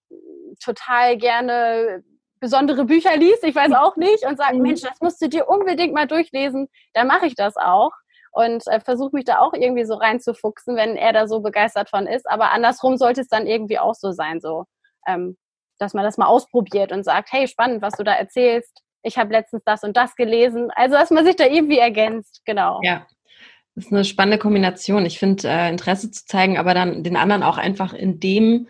[0.62, 2.02] total gerne
[2.40, 4.62] besondere Bücher liest, ich weiß auch nicht, und sagt, mhm.
[4.62, 7.92] Mensch, das musst du dir unbedingt mal durchlesen, dann mache ich das auch
[8.34, 12.06] und äh, versuche mich da auch irgendwie so reinzufuchsen, wenn er da so begeistert von
[12.06, 12.28] ist.
[12.28, 14.64] Aber andersrum sollte es dann irgendwie auch so sein, so,
[15.06, 15.36] ähm,
[15.78, 18.82] dass man das mal ausprobiert und sagt, hey, spannend, was du da erzählst.
[19.02, 20.70] Ich habe letztens das und das gelesen.
[20.74, 22.80] Also, dass man sich da irgendwie ergänzt, genau.
[22.82, 23.06] Ja.
[23.76, 25.04] Das ist eine spannende Kombination.
[25.04, 28.68] Ich finde, äh, Interesse zu zeigen, aber dann den anderen auch einfach in dem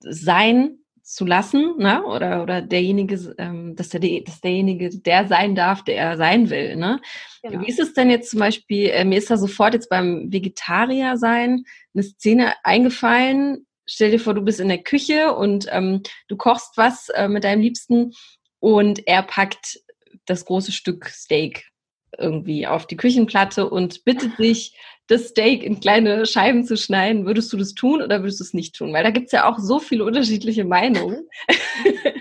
[0.00, 0.77] sein,
[1.08, 2.04] zu lassen, ne?
[2.04, 6.76] oder, oder derjenige, ähm, dass, der, dass derjenige der sein darf, der er sein will.
[6.76, 7.00] Ne?
[7.42, 7.62] Genau.
[7.62, 11.16] Wie ist es denn jetzt zum Beispiel, äh, mir ist da sofort jetzt beim Vegetarier
[11.16, 13.66] sein eine Szene eingefallen.
[13.86, 17.44] Stell dir vor, du bist in der Küche und ähm, du kochst was äh, mit
[17.44, 18.12] deinem Liebsten
[18.60, 19.80] und er packt
[20.26, 21.70] das große Stück Steak
[22.18, 24.76] irgendwie auf die Küchenplatte und bittet dich,
[25.08, 28.54] das Steak in kleine Scheiben zu schneiden, würdest du das tun oder würdest du es
[28.54, 28.92] nicht tun?
[28.92, 31.28] Weil da gibt es ja auch so viele unterschiedliche Meinungen.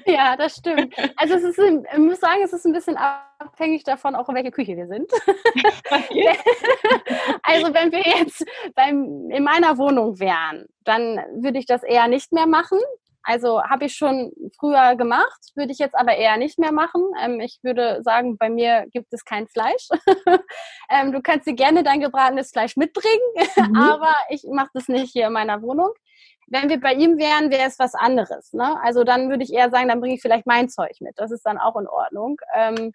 [0.10, 0.96] Ja, das stimmt.
[1.18, 4.52] Also es ist, ich muss sagen, es ist ein bisschen abhängig davon, auch in welche
[4.52, 5.12] Küche wir sind.
[7.44, 12.32] also wenn wir jetzt beim, in meiner Wohnung wären, dann würde ich das eher nicht
[12.32, 12.80] mehr machen.
[13.28, 17.04] Also habe ich schon früher gemacht, würde ich jetzt aber eher nicht mehr machen.
[17.22, 19.90] Ähm, ich würde sagen, bei mir gibt es kein Fleisch.
[20.90, 23.20] ähm, du kannst dir gerne dein gebratenes Fleisch mitbringen,
[23.58, 23.76] mhm.
[23.76, 25.92] aber ich mache das nicht hier in meiner Wohnung.
[26.48, 28.54] Wenn wir bei ihm wären, wäre es was anderes.
[28.54, 28.80] Ne?
[28.82, 31.16] Also dann würde ich eher sagen, dann bringe ich vielleicht mein Zeug mit.
[31.18, 32.38] Das ist dann auch in Ordnung.
[32.56, 32.94] Ähm,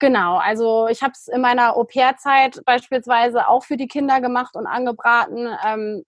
[0.00, 4.66] Genau, also ich habe es in meiner Au-pair-Zeit beispielsweise auch für die Kinder gemacht und
[4.66, 5.48] angebraten.
[5.64, 6.04] Ähm,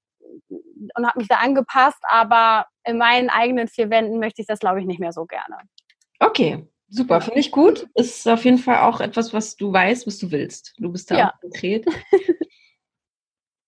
[0.49, 4.81] und habe mich da angepasst, aber in meinen eigenen vier Wänden möchte ich das, glaube
[4.81, 5.59] ich, nicht mehr so gerne.
[6.19, 7.87] Okay, super, finde ich gut.
[7.95, 10.75] Ist auf jeden Fall auch etwas, was du weißt, was du willst.
[10.79, 11.31] Du bist da ja.
[11.31, 11.87] auch konkret.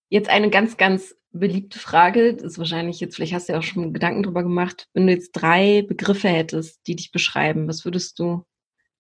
[0.09, 3.63] Jetzt eine ganz, ganz beliebte Frage, das ist wahrscheinlich jetzt, vielleicht hast du ja auch
[3.65, 8.19] schon Gedanken drüber gemacht, wenn du jetzt drei Begriffe hättest, die dich beschreiben, was würdest
[8.19, 8.45] du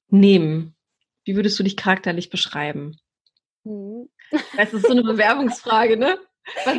[0.08, 0.76] nehmen?
[1.24, 2.98] Wie würdest du dich charakterlich beschreiben?
[3.64, 4.08] Hm.
[4.56, 6.18] Das ist so eine Bewerbungsfrage, ne?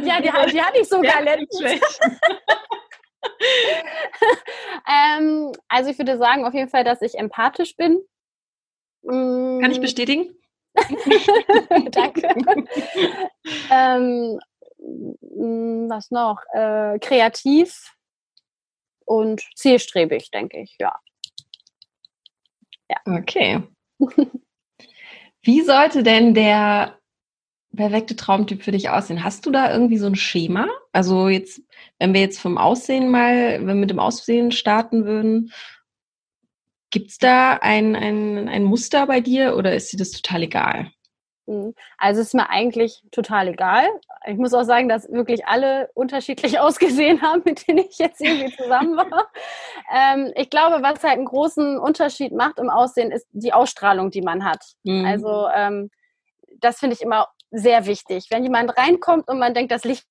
[0.03, 1.99] Ja, die, die hatte ich sogar letztens.
[4.87, 8.01] ähm, also ich würde sagen auf jeden Fall, dass ich empathisch bin.
[9.05, 9.81] Kann ich mm.
[9.81, 10.35] bestätigen?
[11.91, 12.27] Danke.
[13.71, 14.39] ähm,
[14.77, 16.41] hm, was noch?
[16.53, 17.95] Äh, kreativ
[19.05, 20.95] und zielstrebig, denke ich, ja.
[22.89, 22.97] Ja.
[23.05, 23.63] Okay.
[25.41, 26.98] Wie sollte denn der
[27.79, 29.23] perfekte Traumtyp für dich aussehen?
[29.23, 30.67] Hast du da irgendwie so ein Schema?
[30.91, 31.61] Also jetzt,
[31.97, 35.53] wenn wir jetzt vom Aussehen mal, wenn wir mit dem Aussehen starten würden,
[36.91, 40.91] gibt es da ein, ein, ein Muster bei dir oder ist dir das total egal?
[41.45, 41.73] Mhm.
[41.97, 43.87] Also ist mir eigentlich total egal.
[44.27, 48.53] Ich muss auch sagen, dass wirklich alle unterschiedlich ausgesehen haben, mit denen ich jetzt irgendwie
[48.57, 49.31] zusammen war.
[49.95, 54.21] ähm, ich glaube, was halt einen großen Unterschied macht im Aussehen, ist die Ausstrahlung, die
[54.21, 54.65] man hat.
[54.83, 55.05] Mhm.
[55.05, 55.89] Also ähm,
[56.59, 58.27] das finde ich immer sehr wichtig.
[58.29, 60.05] Wenn jemand reinkommt und man denkt, das Licht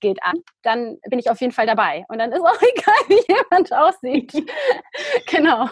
[0.00, 2.04] geht an, dann bin ich auf jeden Fall dabei.
[2.08, 4.32] Und dann ist auch egal, wie jemand aussieht.
[5.26, 5.68] genau.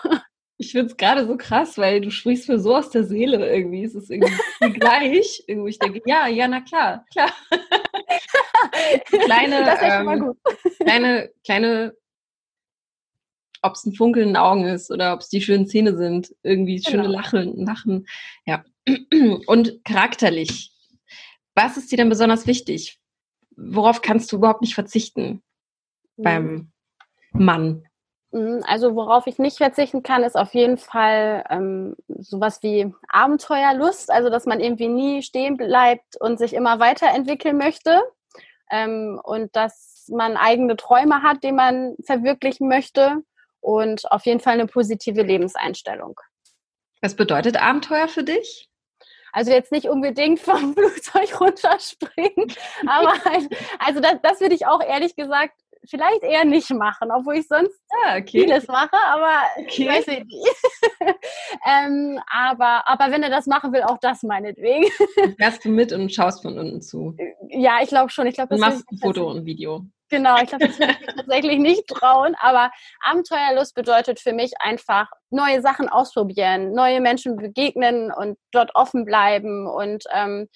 [0.57, 3.85] Ich finde es gerade so krass, weil du sprichst mir so aus der Seele irgendwie.
[3.85, 4.33] Es ist irgendwie
[4.79, 5.43] gleich.
[5.47, 7.31] Irgendwie ich denke, ja, ja, na klar, klar.
[9.09, 10.37] kleine, das ist ähm, mal gut.
[10.79, 11.97] kleine, kleine,
[13.63, 16.35] ob es ein Funkeln in den Augen ist oder ob es die schönen Zähne sind,
[16.45, 16.91] irgendwie genau.
[16.91, 18.07] schöne Lachen, Lachen.
[18.47, 18.65] Ja.
[19.47, 20.74] Und charakterlich.
[21.55, 22.99] Was ist dir denn besonders wichtig?
[23.57, 25.43] Worauf kannst du überhaupt nicht verzichten
[26.17, 26.73] beim
[27.33, 27.87] Mann?
[28.33, 34.11] Mhm, also worauf ich nicht verzichten kann, ist auf jeden Fall ähm, sowas wie Abenteuerlust,
[34.11, 38.03] also dass man irgendwie nie stehen bleibt und sich immer weiterentwickeln möchte
[38.73, 43.23] ähm, und dass man eigene Träume hat, die man verwirklichen möchte
[43.61, 46.21] und auf jeden Fall eine positive Lebenseinstellung.
[47.01, 48.69] Was bedeutet Abenteuer für dich?
[49.35, 52.53] Also jetzt nicht unbedingt vom Flugzeug runterspringen,
[52.87, 53.49] aber halt,
[53.81, 55.55] also das, das würde ich auch ehrlich gesagt
[55.87, 58.43] vielleicht eher nicht machen, obwohl ich sonst ah, okay.
[58.43, 59.89] vieles mache, aber okay.
[59.89, 60.57] weiß ich nicht.
[61.67, 64.87] ähm, aber, aber wenn er das machen will, auch das meinetwegen.
[65.37, 67.17] Fährst du mit und schaust von unten zu?
[67.49, 68.27] Ja, ich glaube schon.
[68.29, 69.85] Ich glaub, das du machst ein Foto und ein Video.
[70.11, 72.35] Genau, ich glaube, das würde ich tatsächlich nicht trauen.
[72.39, 79.05] Aber Abenteuerlust bedeutet für mich einfach neue Sachen ausprobieren, neue Menschen begegnen und dort offen
[79.05, 80.49] bleiben und ähm,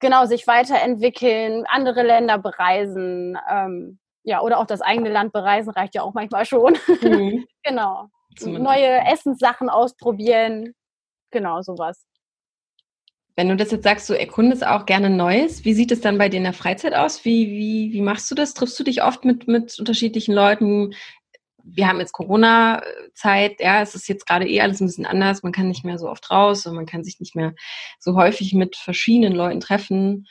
[0.00, 3.38] genau sich weiterentwickeln, andere Länder bereisen.
[3.50, 6.76] Ähm, ja, oder auch das eigene Land bereisen reicht ja auch manchmal schon.
[7.02, 7.46] Mhm.
[7.62, 8.08] genau.
[8.38, 8.64] Zumindest.
[8.64, 10.74] Neue Essenssachen ausprobieren.
[11.30, 12.06] Genau, sowas.
[13.34, 16.28] Wenn du das jetzt sagst, du erkundest auch gerne Neues, wie sieht es dann bei
[16.28, 17.24] dir in der Freizeit aus?
[17.24, 18.52] Wie, wie, wie machst du das?
[18.52, 20.94] Triffst du dich oft mit, mit unterschiedlichen Leuten?
[21.64, 25.42] Wir haben jetzt Corona-Zeit, ja, es ist jetzt gerade eh alles ein bisschen anders.
[25.42, 27.54] Man kann nicht mehr so oft raus und man kann sich nicht mehr
[27.98, 30.26] so häufig mit verschiedenen Leuten treffen.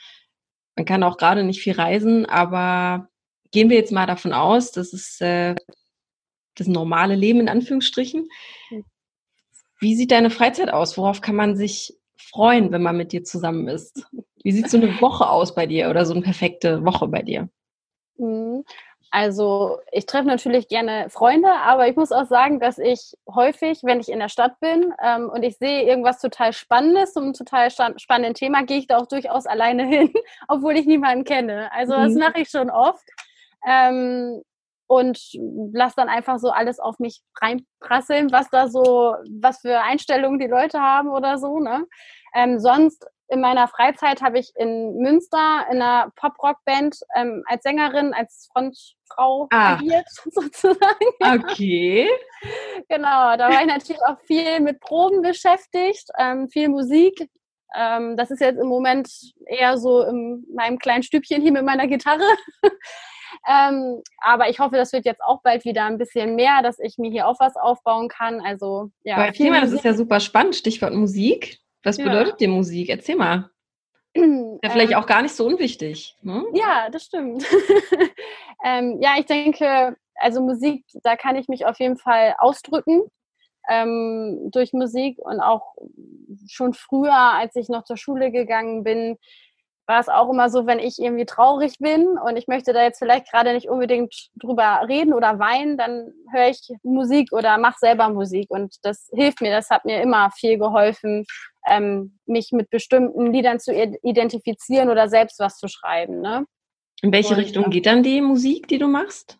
[0.76, 3.08] Man kann auch gerade nicht viel reisen, aber
[3.50, 5.56] gehen wir jetzt mal davon aus, das ist äh,
[6.54, 8.28] das normale Leben in Anführungsstrichen.
[8.68, 8.84] Hm.
[9.80, 10.96] Wie sieht deine Freizeit aus?
[10.96, 11.94] Worauf kann man sich
[12.32, 14.06] freuen, wenn man mit dir zusammen ist?
[14.42, 17.48] Wie sieht so eine Woche aus bei dir oder so eine perfekte Woche bei dir?
[18.18, 18.64] Hm.
[19.14, 24.00] Also ich treffe natürlich gerne Freunde, aber ich muss auch sagen, dass ich häufig, wenn
[24.00, 28.32] ich in der Stadt bin ähm, und ich sehe irgendwas total Spannendes zum total spannenden
[28.32, 30.10] Thema, gehe ich da auch durchaus alleine hin,
[30.48, 31.70] obwohl ich niemanden kenne.
[31.72, 32.20] Also das mhm.
[32.20, 33.04] mache ich schon oft.
[33.68, 34.42] Ähm,
[34.86, 35.18] und
[35.72, 40.46] lass dann einfach so alles auf mich reinprasseln, was da so, was für Einstellungen die
[40.46, 41.60] Leute haben oder so.
[41.60, 41.86] Ne?
[42.34, 48.12] Ähm, sonst in meiner Freizeit habe ich in Münster in einer Pop-Rock-Band ähm, als Sängerin,
[48.12, 49.74] als Frontfrau ah.
[49.74, 51.06] agiert, sozusagen.
[51.20, 52.10] Okay.
[52.88, 57.30] genau, da war ich natürlich auch viel mit Proben beschäftigt, ähm, viel Musik.
[57.74, 59.08] Ähm, das ist jetzt im Moment
[59.46, 62.28] eher so in meinem kleinen Stübchen hier mit meiner Gitarre.
[63.48, 66.98] Ähm, aber ich hoffe, das wird jetzt auch bald wieder ein bisschen mehr, dass ich
[66.98, 68.40] mir hier auch was aufbauen kann.
[68.40, 69.16] Also ja.
[69.16, 70.54] Aber Thema, das ist ja super spannend.
[70.54, 71.61] Stichwort Musik.
[71.82, 72.04] Was ja.
[72.04, 72.88] bedeutet dir Musik?
[72.88, 73.50] Erzähl mal.
[74.64, 76.16] Ja, vielleicht ähm, auch gar nicht so unwichtig.
[76.22, 76.44] Ne?
[76.52, 77.44] Ja, das stimmt.
[78.64, 83.02] ähm, ja, ich denke, also Musik, da kann ich mich auf jeden Fall ausdrücken
[83.68, 85.74] ähm, durch Musik und auch
[86.46, 89.16] schon früher, als ich noch zur Schule gegangen bin,
[89.86, 92.98] war es auch immer so, wenn ich irgendwie traurig bin und ich möchte da jetzt
[92.98, 98.08] vielleicht gerade nicht unbedingt drüber reden oder weinen, dann höre ich Musik oder mache selber
[98.08, 101.26] Musik und das hilft mir, das hat mir immer viel geholfen,
[101.68, 106.20] ähm, mich mit bestimmten Liedern zu identifizieren oder selbst was zu schreiben.
[106.20, 106.46] Ne?
[107.02, 109.38] In welche und, Richtung geht dann die Musik, die du machst?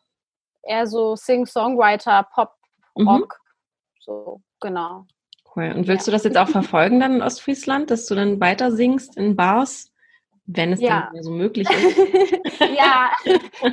[0.62, 2.52] Eher so Sing-Songwriter, Pop,
[2.96, 3.08] mhm.
[3.08, 4.00] Rock, mhm.
[4.00, 5.06] so genau.
[5.54, 5.72] Cool.
[5.76, 6.10] Und willst ja.
[6.10, 9.91] du das jetzt auch verfolgen dann in Ostfriesland, dass du dann weiter singst in Bars?
[10.46, 11.10] Wenn es ja.
[11.12, 11.96] dann so möglich ist.
[12.76, 13.10] ja,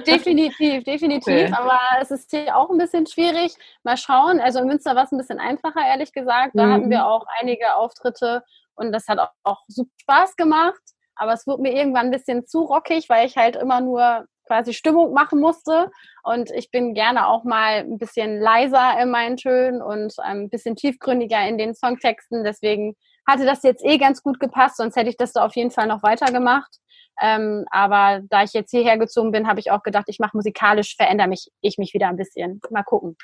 [0.05, 1.34] definitiv, definitiv.
[1.34, 1.53] Okay.
[1.53, 3.53] Aber es ist hier auch ein bisschen schwierig.
[3.84, 4.39] Mal schauen.
[4.39, 6.51] Also in Münster war es ein bisschen einfacher, ehrlich gesagt.
[6.53, 6.73] Da mhm.
[6.73, 8.43] hatten wir auch einige Auftritte
[8.75, 10.82] und das hat auch, auch super Spaß gemacht.
[11.15, 14.73] aber es wurde mir irgendwann ein bisschen zu rockig, weil ich halt immer nur quasi
[14.73, 15.91] Stimmung machen musste.
[16.23, 20.75] Und ich bin gerne auch mal ein bisschen leiser in meinen Tönen und ein bisschen
[20.75, 22.43] tiefgründiger in den Songtexten.
[22.43, 22.95] Deswegen
[23.29, 25.87] hatte das jetzt eh ganz gut gepasst, sonst hätte ich das da auf jeden Fall
[25.87, 26.79] noch weitergemacht.
[27.21, 30.95] Ähm, aber da ich jetzt hierher gezogen bin, habe ich auch gedacht, ich mache musikalisch,
[30.95, 32.61] verändere mich ich mich wieder ein bisschen.
[32.69, 33.17] Mal gucken.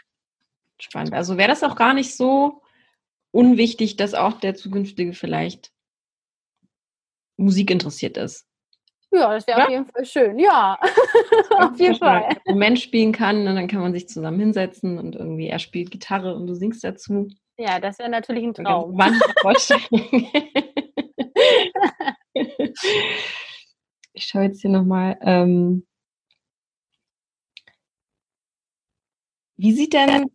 [0.80, 1.14] Spannend.
[1.14, 2.62] Also wäre das auch gar nicht so
[3.32, 5.72] unwichtig, dass auch der zukünftige vielleicht
[7.38, 8.46] Musik interessiert ist.
[9.12, 9.66] Ja, das wäre ja?
[9.66, 10.40] auf jeden Fall schön.
[10.40, 10.78] Ja,
[11.58, 12.28] auf jeden Fall.
[12.46, 15.92] Wenn Moment spielen kann und dann kann man sich zusammen hinsetzen und irgendwie er spielt
[15.92, 17.30] Gitarre und du singst dazu.
[17.58, 18.98] Ja, das wäre natürlich ein Traum.
[24.14, 25.18] ich schaue jetzt hier nochmal.
[25.22, 25.86] Ähm,
[29.58, 30.32] wie sieht denn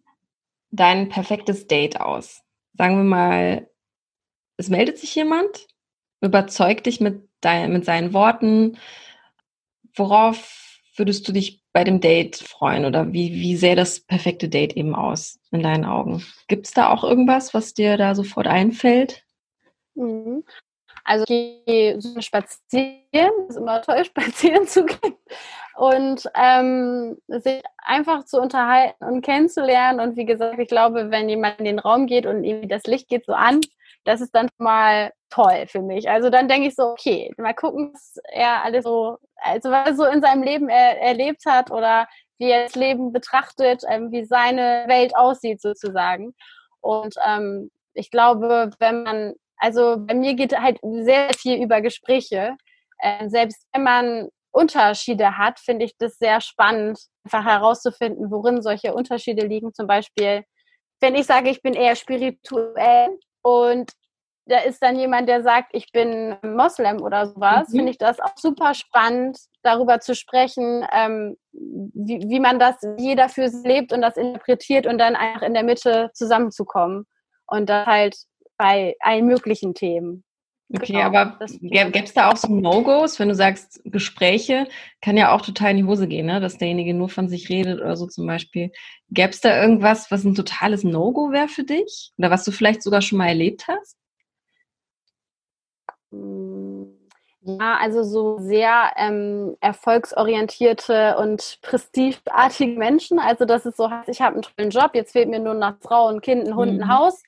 [0.71, 2.43] dein perfektes Date aus?
[2.75, 3.71] Sagen wir mal,
[4.57, 5.67] es meldet sich jemand,
[6.21, 8.79] überzeugt dich mit, dein, mit seinen Worten.
[9.95, 14.77] Worauf würdest du dich bei dem Date freuen oder wie, wie sähe das perfekte Date
[14.77, 16.25] eben aus in deinen Augen?
[16.49, 19.25] Gibt es da auch irgendwas, was dir da sofort einfällt?
[19.95, 20.45] Mhm.
[21.05, 25.17] Also ich gehe so spazieren, ist immer toll, spazieren zu gehen
[25.77, 30.01] und ähm, sich einfach zu unterhalten und kennenzulernen.
[30.01, 33.09] Und wie gesagt, ich glaube, wenn jemand in den Raum geht und irgendwie das Licht
[33.09, 33.61] geht so an,
[34.05, 36.09] das ist dann mal toll für mich.
[36.09, 39.95] Also dann denke ich so, okay, mal gucken, was er alles so, also was er
[39.95, 44.25] so in seinem Leben er, erlebt hat oder wie er das Leben betrachtet, ähm, wie
[44.25, 46.35] seine Welt aussieht sozusagen.
[46.81, 52.57] Und ähm, ich glaube, wenn man also bei mir geht halt sehr viel über Gespräche.
[52.99, 58.95] Äh, selbst wenn man Unterschiede hat, finde ich das sehr spannend, einfach herauszufinden, worin solche
[58.95, 59.73] Unterschiede liegen.
[59.75, 60.45] Zum Beispiel,
[61.01, 63.11] wenn ich sage, ich bin eher spirituell
[63.43, 63.93] und
[64.47, 67.77] da ist dann jemand, der sagt, ich bin Moslem oder sowas, mhm.
[67.77, 73.29] finde ich das auch super spannend, darüber zu sprechen, ähm, wie, wie man das jeder
[73.29, 77.07] für sich lebt und das interpretiert und dann einfach in der Mitte zusammenzukommen.
[77.47, 78.17] Und das halt
[78.57, 80.25] bei allen möglichen Themen.
[80.73, 84.69] Okay, genau, aber gäbe es da auch so No-Gos, wenn du sagst, Gespräche
[85.01, 86.39] kann ja auch total in die Hose gehen, ne?
[86.39, 88.71] dass derjenige nur von sich redet oder so zum Beispiel.
[89.11, 92.13] Gäbe es da irgendwas, was ein totales No-Go wäre für dich?
[92.19, 93.97] Oder was du vielleicht sogar schon mal erlebt hast?
[96.11, 96.97] Hm,
[97.43, 103.19] ja, also so sehr ähm, erfolgsorientierte und prestigeartige Menschen.
[103.19, 106.09] Also das ist so, ich habe einen tollen Job, jetzt fehlt mir nur nach Frau
[106.09, 106.93] und Kind, ein Hund, ein mhm.
[106.93, 107.23] Haus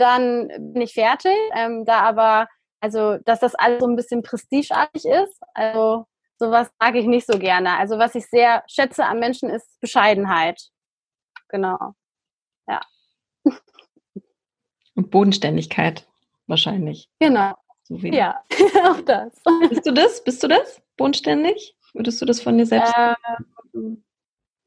[0.00, 1.36] dann bin ich fertig.
[1.54, 2.48] Ähm, da aber,
[2.80, 6.06] also, dass das alles so ein bisschen prestigeartig ist, also
[6.38, 7.76] sowas sage ich nicht so gerne.
[7.76, 10.60] Also was ich sehr schätze am Menschen ist Bescheidenheit.
[11.48, 11.94] Genau.
[12.66, 12.80] Ja.
[14.94, 16.08] Und Bodenständigkeit
[16.46, 17.08] wahrscheinlich.
[17.20, 17.54] Genau.
[17.90, 18.40] So ja,
[18.84, 19.42] auch das.
[19.68, 20.22] Bist du das?
[20.22, 20.80] Bist du das?
[20.96, 21.76] Bodenständig?
[21.92, 22.94] Würdest du das von dir selbst
[23.74, 24.04] ähm,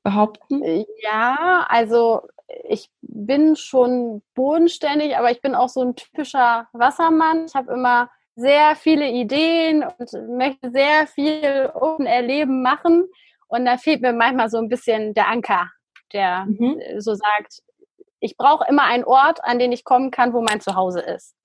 [0.03, 0.61] behaupten?
[1.01, 2.27] Ja, also
[2.67, 7.45] ich bin schon bodenständig, aber ich bin auch so ein typischer Wassermann.
[7.45, 13.07] Ich habe immer sehr viele Ideen und möchte sehr viel oben erleben, machen.
[13.47, 15.71] Und da fehlt mir manchmal so ein bisschen der Anker,
[16.11, 16.81] der mhm.
[16.97, 17.61] so sagt,
[18.19, 21.35] ich brauche immer einen Ort, an den ich kommen kann, wo mein Zuhause ist.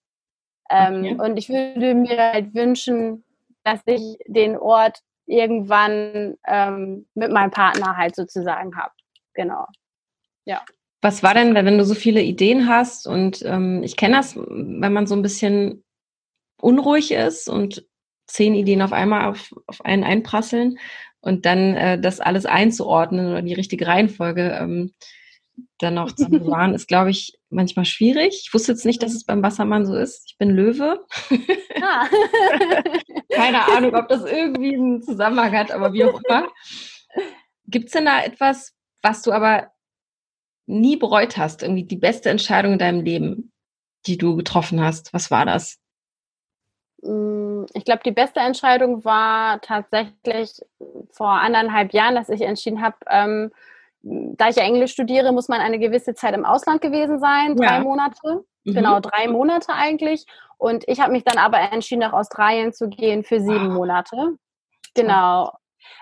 [0.70, 1.16] Ähm, okay.
[1.18, 3.24] Und ich würde mir halt wünschen,
[3.64, 8.92] dass ich den Ort irgendwann ähm, mit meinem Partner halt sozusagen habe.
[9.34, 9.66] Genau.
[10.44, 10.62] Ja.
[11.00, 14.92] Was war denn, wenn du so viele Ideen hast und ähm, ich kenne das, wenn
[14.92, 15.84] man so ein bisschen
[16.60, 17.86] unruhig ist und
[18.26, 20.78] zehn Ideen auf einmal auf, auf einen einprasseln
[21.20, 24.92] und dann äh, das alles einzuordnen oder die richtige Reihenfolge ähm,
[25.78, 28.42] dann noch zu bewahren, ist, glaube ich, manchmal schwierig.
[28.44, 30.24] Ich wusste jetzt nicht, dass es beim Wassermann so ist.
[30.26, 31.04] Ich bin Löwe.
[31.80, 32.06] Ah.
[33.32, 36.48] Keine Ahnung, ob das irgendwie einen Zusammenhang hat, aber wie auch immer.
[37.66, 39.70] Gibt es denn da etwas, was du aber
[40.66, 43.52] nie bereut hast, irgendwie die beste Entscheidung in deinem Leben,
[44.06, 45.12] die du getroffen hast?
[45.12, 45.78] Was war das?
[47.02, 50.60] Mm, ich glaube, die beste Entscheidung war tatsächlich
[51.10, 53.52] vor anderthalb Jahren, dass ich entschieden habe, ähm,
[54.02, 57.76] da ich ja Englisch studiere, muss man eine gewisse Zeit im Ausland gewesen sein, drei
[57.76, 57.80] ja.
[57.80, 58.44] Monate.
[58.64, 58.74] Mhm.
[58.74, 60.24] Genau, drei Monate eigentlich.
[60.56, 63.74] Und ich habe mich dann aber entschieden, nach Australien zu gehen für sieben wow.
[63.74, 64.36] Monate.
[64.94, 65.52] Genau.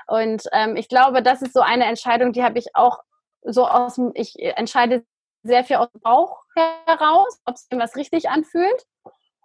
[0.06, 2.98] Und ähm, ich glaube, das ist so eine Entscheidung, die habe ich auch
[3.42, 5.04] so aus dem, ich entscheide
[5.42, 6.42] sehr viel aus dem Bauch
[6.86, 8.84] heraus, ob es mir was richtig anfühlt.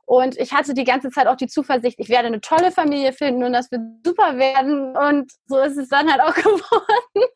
[0.05, 3.43] Und ich hatte die ganze Zeit auch die Zuversicht, ich werde eine tolle Familie finden
[3.43, 4.95] und das wird super werden.
[4.97, 7.30] Und so ist es dann halt auch geworden.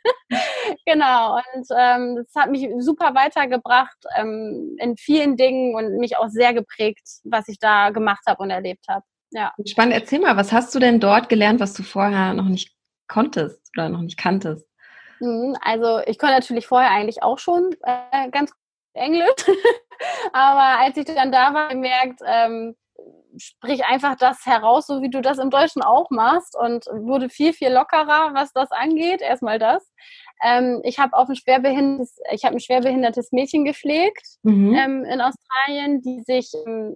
[0.86, 1.36] Genau.
[1.36, 6.54] Und ähm, das hat mich super weitergebracht ähm, in vielen Dingen und mich auch sehr
[6.54, 9.04] geprägt, was ich da gemacht habe und erlebt habe.
[9.32, 9.54] Ja.
[9.66, 12.74] Spannend, erzähl mal, was hast du denn dort gelernt, was du vorher noch nicht
[13.08, 14.68] konntest oder noch nicht kanntest?
[15.20, 18.54] Mhm, also ich konnte natürlich vorher eigentlich auch schon äh, ganz
[18.94, 19.36] Englisch,
[20.34, 22.76] aber als ich dann da war, gemerkt, ähm,
[23.38, 27.54] sprich einfach das heraus, so wie du das im Deutschen auch machst und wurde viel,
[27.54, 29.22] viel lockerer, was das angeht.
[29.22, 29.92] Erstmal das.
[30.44, 34.76] Ähm, ich habe auch ein schwerbehindertes, ich habe ein schwerbehindertes Mädchen gepflegt mhm.
[34.76, 36.96] ähm, in Australien, die sich ähm,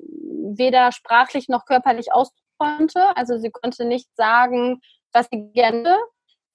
[0.57, 3.15] weder sprachlich noch körperlich ausdrücken konnte.
[3.15, 4.81] Also sie konnte nicht sagen,
[5.13, 5.97] was sie gerne.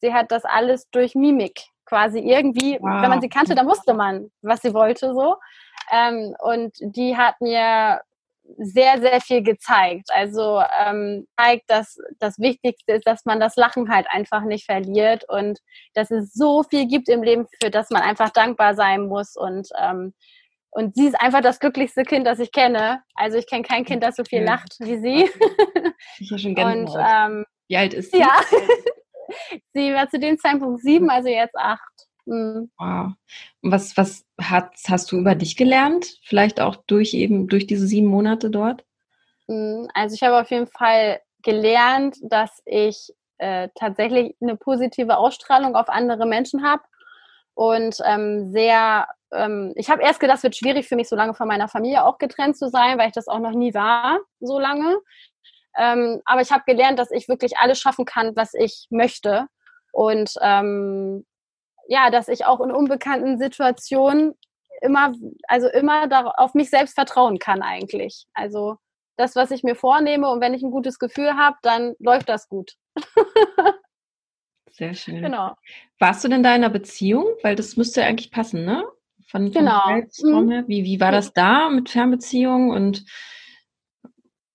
[0.01, 3.03] Sie hat das alles durch Mimik quasi irgendwie, wow.
[3.03, 5.37] wenn man sie kannte, dann wusste man, was sie wollte so.
[5.93, 8.01] Ähm, und die hat mir
[8.59, 10.11] sehr, sehr viel gezeigt.
[10.13, 15.25] Also ähm, zeigt, dass das Wichtigste ist, dass man das Lachen halt einfach nicht verliert
[15.29, 15.59] und
[15.95, 19.37] dass es so viel gibt im Leben, für das man einfach dankbar sein muss.
[19.37, 20.15] Und, ähm,
[20.71, 23.03] und sie ist einfach das glücklichste Kind, das ich kenne.
[23.15, 25.31] Also ich kenne kein Kind, das so viel lacht wie sie.
[26.19, 26.83] Ich habe schon gerne.
[26.83, 28.19] Und, ähm, wie alt ist sie?
[28.19, 28.41] Ja,
[29.73, 32.04] sie war zu dem Zeitpunkt sieben, also jetzt acht.
[32.27, 32.71] Mhm.
[32.79, 33.13] Wow.
[33.63, 36.19] Und was, was hast, hast du über dich gelernt?
[36.23, 38.85] Vielleicht auch durch eben durch diese sieben Monate dort?
[39.47, 39.89] Mhm.
[39.95, 45.89] Also ich habe auf jeden Fall gelernt, dass ich äh, tatsächlich eine positive Ausstrahlung auf
[45.89, 46.83] andere Menschen habe
[47.55, 51.35] und ähm, sehr, ähm, ich habe erst gedacht, es wird schwierig für mich, so lange
[51.35, 54.59] von meiner Familie auch getrennt zu sein, weil ich das auch noch nie war, so
[54.59, 54.99] lange.
[55.77, 59.47] Ähm, aber ich habe gelernt, dass ich wirklich alles schaffen kann, was ich möchte.
[59.93, 61.25] Und ähm,
[61.89, 64.35] ja, dass ich auch in unbekannten Situationen
[64.81, 65.13] immer,
[65.49, 66.09] also immer
[66.39, 68.27] auf mich selbst vertrauen kann eigentlich.
[68.35, 68.77] Also
[69.17, 72.49] das, was ich mir vornehme und wenn ich ein gutes Gefühl habe, dann läuft das
[72.49, 72.75] gut.
[74.73, 75.23] Sehr schön.
[75.23, 75.53] Genau.
[76.01, 77.27] Warst du denn da in einer Beziehung?
[77.43, 78.85] Weil das müsste eigentlich passen, ne?
[79.29, 79.87] Von, genau.
[79.89, 80.65] Mhm.
[80.67, 83.05] Wie, wie war das da mit Fernbeziehungen und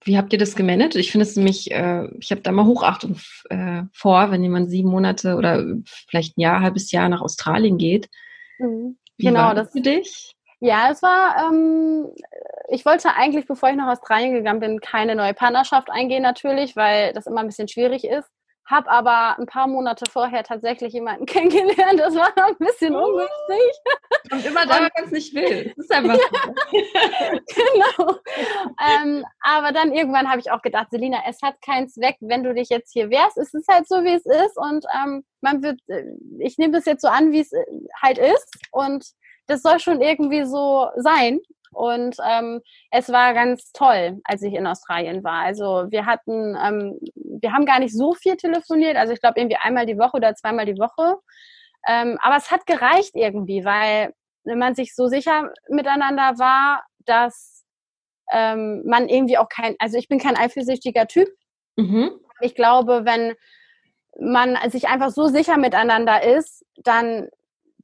[0.10, 0.95] wie habt ihr das gemanagt?
[0.95, 3.18] Ich finde es nämlich, äh, ich habe da mal Hochachtung
[3.51, 7.78] äh, vor, wenn jemand sieben Monate oder vielleicht ein Jahr, ein halbes Jahr nach Australien
[7.78, 8.10] geht.
[8.57, 8.97] Mhm.
[9.18, 10.36] Wie genau, war das, für dich?
[10.62, 12.07] Ja, es war, ähm,
[12.70, 17.14] ich wollte eigentlich, bevor ich nach Australien gegangen bin, keine neue Partnerschaft eingehen natürlich, weil
[17.14, 18.30] das immer ein bisschen schwierig ist
[18.70, 21.99] habe aber ein paar Monate vorher tatsächlich jemanden kennengelernt.
[21.99, 23.05] Das war ein bisschen oh.
[23.05, 23.72] ungünstig.
[24.32, 25.74] Und immer da, wenn man es nicht will.
[25.76, 28.20] Das ist einfach ja, Genau.
[28.80, 32.53] Ähm, aber dann irgendwann habe ich auch gedacht, Selina, es hat keinen Zweck, wenn du
[32.53, 33.38] dich jetzt hier wärst.
[33.38, 34.57] Es ist halt so, wie es ist.
[34.57, 36.03] Und ähm, man wird, äh,
[36.39, 37.65] ich nehme das jetzt so an, wie es äh,
[38.01, 38.55] halt ist.
[38.72, 39.03] Und
[39.47, 41.39] das soll schon irgendwie so sein.
[41.72, 42.61] Und ähm,
[42.91, 45.43] es war ganz toll, als ich in Australien war.
[45.43, 48.97] Also wir hatten, ähm, wir haben gar nicht so viel telefoniert.
[48.97, 51.17] Also ich glaube irgendwie einmal die Woche oder zweimal die Woche.
[51.88, 54.13] Ähm, aber es hat gereicht irgendwie, weil
[54.43, 57.65] man sich so sicher miteinander war, dass
[58.32, 61.30] ähm, man irgendwie auch kein, also ich bin kein eifersüchtiger Typ.
[61.76, 62.11] Mhm.
[62.41, 63.36] Ich glaube, wenn
[64.20, 67.30] man sich einfach so sicher miteinander ist, dann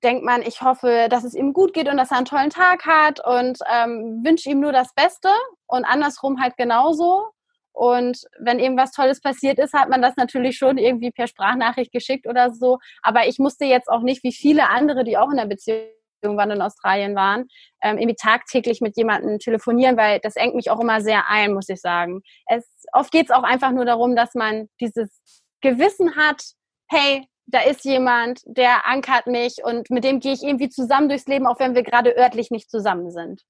[0.03, 2.85] denkt man, ich hoffe, dass es ihm gut geht und dass er einen tollen Tag
[2.85, 5.29] hat und ähm, wünsche ihm nur das Beste
[5.67, 7.29] und andersrum halt genauso.
[7.71, 12.25] Und wenn irgendwas Tolles passiert ist, hat man das natürlich schon irgendwie per Sprachnachricht geschickt
[12.25, 12.77] oder so.
[13.01, 15.89] Aber ich musste jetzt auch nicht, wie viele andere, die auch in der Beziehung
[16.23, 17.47] waren in Australien waren,
[17.83, 21.69] ähm, irgendwie tagtäglich mit jemandem telefonieren, weil das engt mich auch immer sehr ein, muss
[21.69, 22.21] ich sagen.
[22.47, 25.21] Es, oft geht es auch einfach nur darum, dass man dieses
[25.61, 26.41] Gewissen hat,
[26.89, 31.27] hey, da ist jemand, der ankert mich und mit dem gehe ich irgendwie zusammen durchs
[31.27, 33.43] Leben, auch wenn wir gerade örtlich nicht zusammen sind.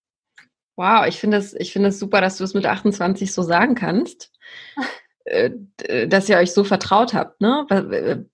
[0.76, 3.76] Wow, ich finde es ich finde es super, dass du es mit 28 so sagen
[3.76, 4.32] kannst,
[5.26, 5.52] äh,
[6.08, 7.39] dass ihr euch so vertraut habt.
[7.39, 8.26] Ne?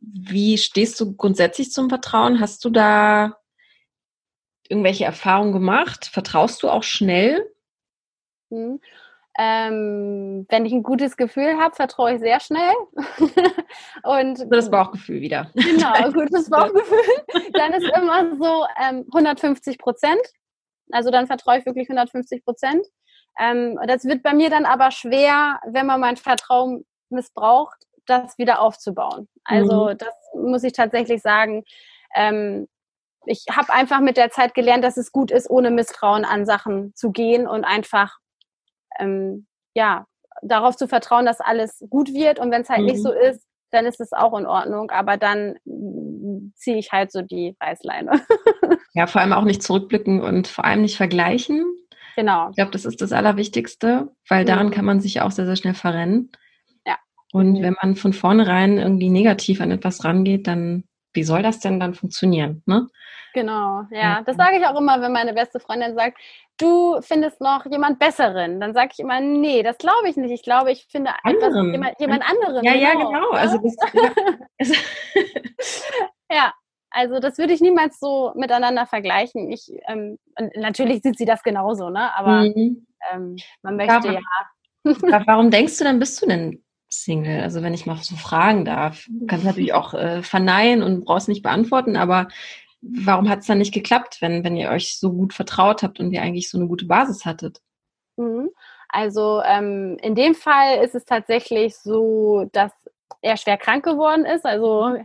[0.00, 2.40] Wie stehst du grundsätzlich zum Vertrauen?
[2.40, 3.36] Hast du da
[4.68, 6.06] irgendwelche Erfahrungen gemacht?
[6.06, 7.48] Vertraust du auch schnell?
[8.50, 8.80] Hm.
[9.38, 12.72] Ähm, wenn ich ein gutes Gefühl habe, vertraue ich sehr schnell.
[14.02, 15.50] und das Bauchgefühl wieder.
[15.54, 17.52] Genau, gutes Bauchgefühl.
[17.52, 20.22] Dann ist immer so ähm, 150 Prozent.
[20.90, 22.86] Also dann vertraue ich wirklich 150 Prozent.
[23.38, 27.76] Ähm, das wird bei mir dann aber schwer, wenn man mein Vertrauen missbraucht,
[28.06, 29.28] das wieder aufzubauen.
[29.44, 29.98] Also mhm.
[29.98, 31.64] das muss ich tatsächlich sagen.
[32.14, 32.68] Ähm,
[33.26, 36.94] ich habe einfach mit der Zeit gelernt, dass es gut ist, ohne Misstrauen an Sachen
[36.94, 38.18] zu gehen und einfach
[38.98, 40.06] ähm, ja,
[40.42, 42.38] darauf zu vertrauen, dass alles gut wird.
[42.38, 42.86] Und wenn es halt mhm.
[42.86, 44.90] nicht so ist, dann ist es auch in Ordnung.
[44.90, 45.56] Aber dann
[46.54, 48.20] ziehe ich halt so die Reißleine.
[48.94, 51.64] ja, vor allem auch nicht zurückblicken und vor allem nicht vergleichen.
[52.16, 52.48] Genau.
[52.50, 54.46] Ich glaube, das ist das Allerwichtigste, weil mhm.
[54.46, 56.30] daran kann man sich auch sehr, sehr schnell verrennen.
[56.86, 56.96] Ja.
[57.32, 57.62] Und mhm.
[57.62, 60.84] wenn man von vornherein irgendwie negativ an etwas rangeht, dann
[61.16, 62.62] wie soll das denn dann funktionieren?
[62.66, 62.86] Ne?
[63.34, 64.22] Genau, ja.
[64.22, 66.18] Das sage ich auch immer, wenn meine beste Freundin sagt,
[66.58, 68.60] du findest noch jemand Besseren.
[68.60, 70.30] Dann sage ich immer, nee, das glaube ich nicht.
[70.30, 72.64] Ich glaube, ich finde einfach jemand, jemand anderen.
[72.64, 72.82] Ja, genau.
[72.82, 73.30] ja, genau.
[73.32, 73.76] Also das,
[76.30, 76.52] ja,
[76.90, 79.50] also das würde ich niemals so miteinander vergleichen.
[79.50, 80.18] Ich, ähm,
[80.54, 82.16] natürlich sieht sie das genauso, ne?
[82.16, 82.86] Aber mhm.
[83.12, 84.14] ähm, man möchte
[84.82, 85.22] warum, ja.
[85.26, 87.42] warum denkst du dann, bist du denn Single?
[87.42, 89.06] Also wenn ich mal so fragen darf.
[89.08, 92.28] Du kannst natürlich auch äh, verneinen und brauchst nicht beantworten, aber
[92.80, 96.12] warum hat es dann nicht geklappt, wenn, wenn ihr euch so gut vertraut habt und
[96.12, 97.60] ihr eigentlich so eine gute Basis hattet?
[98.16, 98.50] Mhm.
[98.88, 102.72] Also ähm, in dem Fall ist es tatsächlich so, dass
[103.20, 104.46] er schwer krank geworden ist.
[104.46, 104.96] Also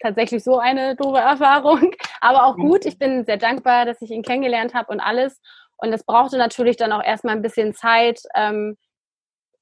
[0.00, 1.92] tatsächlich so eine doofe Erfahrung.
[2.20, 2.84] Aber auch gut.
[2.86, 5.40] Ich bin sehr dankbar, dass ich ihn kennengelernt habe und alles.
[5.76, 8.76] Und es brauchte natürlich dann auch erstmal ein bisschen Zeit, ähm,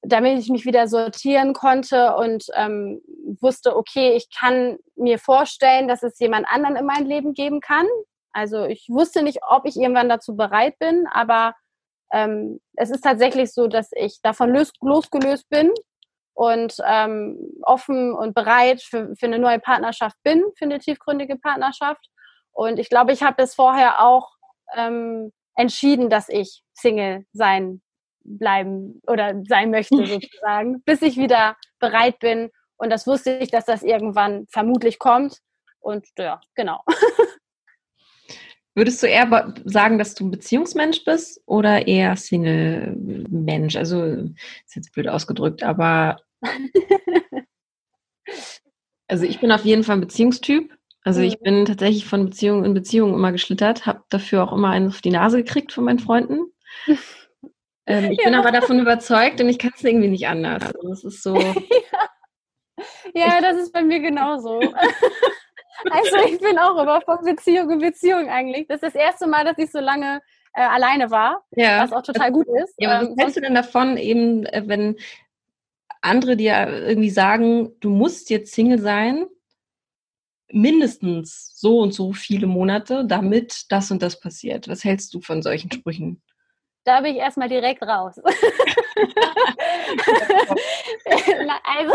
[0.03, 3.01] damit ich mich wieder sortieren konnte und ähm,
[3.39, 7.85] wusste, okay, ich kann mir vorstellen, dass es jemand anderen in mein Leben geben kann.
[8.33, 11.53] Also ich wusste nicht, ob ich irgendwann dazu bereit bin, aber
[12.11, 15.71] ähm, es ist tatsächlich so, dass ich davon los, losgelöst bin
[16.33, 22.05] und ähm, offen und bereit für, für eine neue Partnerschaft bin, für eine tiefgründige Partnerschaft.
[22.51, 24.31] Und ich glaube, ich habe das vorher auch
[24.75, 27.81] ähm, entschieden, dass ich Single sein
[28.23, 32.49] bleiben oder sein möchte sozusagen, bis ich wieder bereit bin.
[32.77, 35.39] Und das wusste ich, dass das irgendwann vermutlich kommt.
[35.79, 36.83] Und ja, genau.
[38.73, 43.75] Würdest du eher sagen, dass du ein Beziehungsmensch bist oder eher Single-Mensch?
[43.75, 46.21] Also, ist jetzt blöd ausgedrückt, aber.
[49.07, 50.73] also, ich bin auf jeden Fall ein Beziehungstyp.
[51.03, 51.43] Also, ich mhm.
[51.43, 55.11] bin tatsächlich von Beziehung in Beziehung immer geschlittert, habe dafür auch immer einen auf die
[55.11, 56.45] Nase gekriegt von meinen Freunden.
[57.87, 58.25] Ähm, ich ja.
[58.25, 60.63] bin aber davon überzeugt und ich kann es irgendwie nicht anders.
[60.63, 61.35] Also, das ist so.
[63.13, 63.41] ja.
[63.41, 64.59] das ist bei mir genauso.
[65.89, 68.67] Also ich bin auch immer von Beziehung in Beziehung eigentlich.
[68.67, 70.21] Das ist das erste Mal, dass ich so lange
[70.53, 71.83] äh, alleine war, ja.
[71.83, 72.75] was auch total gut ist.
[72.77, 74.97] Ja, aber ähm, was hältst du denn davon, eben, äh, wenn
[76.01, 79.25] andere dir irgendwie sagen, du musst jetzt Single sein,
[80.51, 84.67] mindestens so und so viele Monate, damit das und das passiert?
[84.67, 86.21] Was hältst du von solchen Sprüchen?
[86.83, 88.15] Da bin ich erstmal direkt raus.
[91.63, 91.93] also,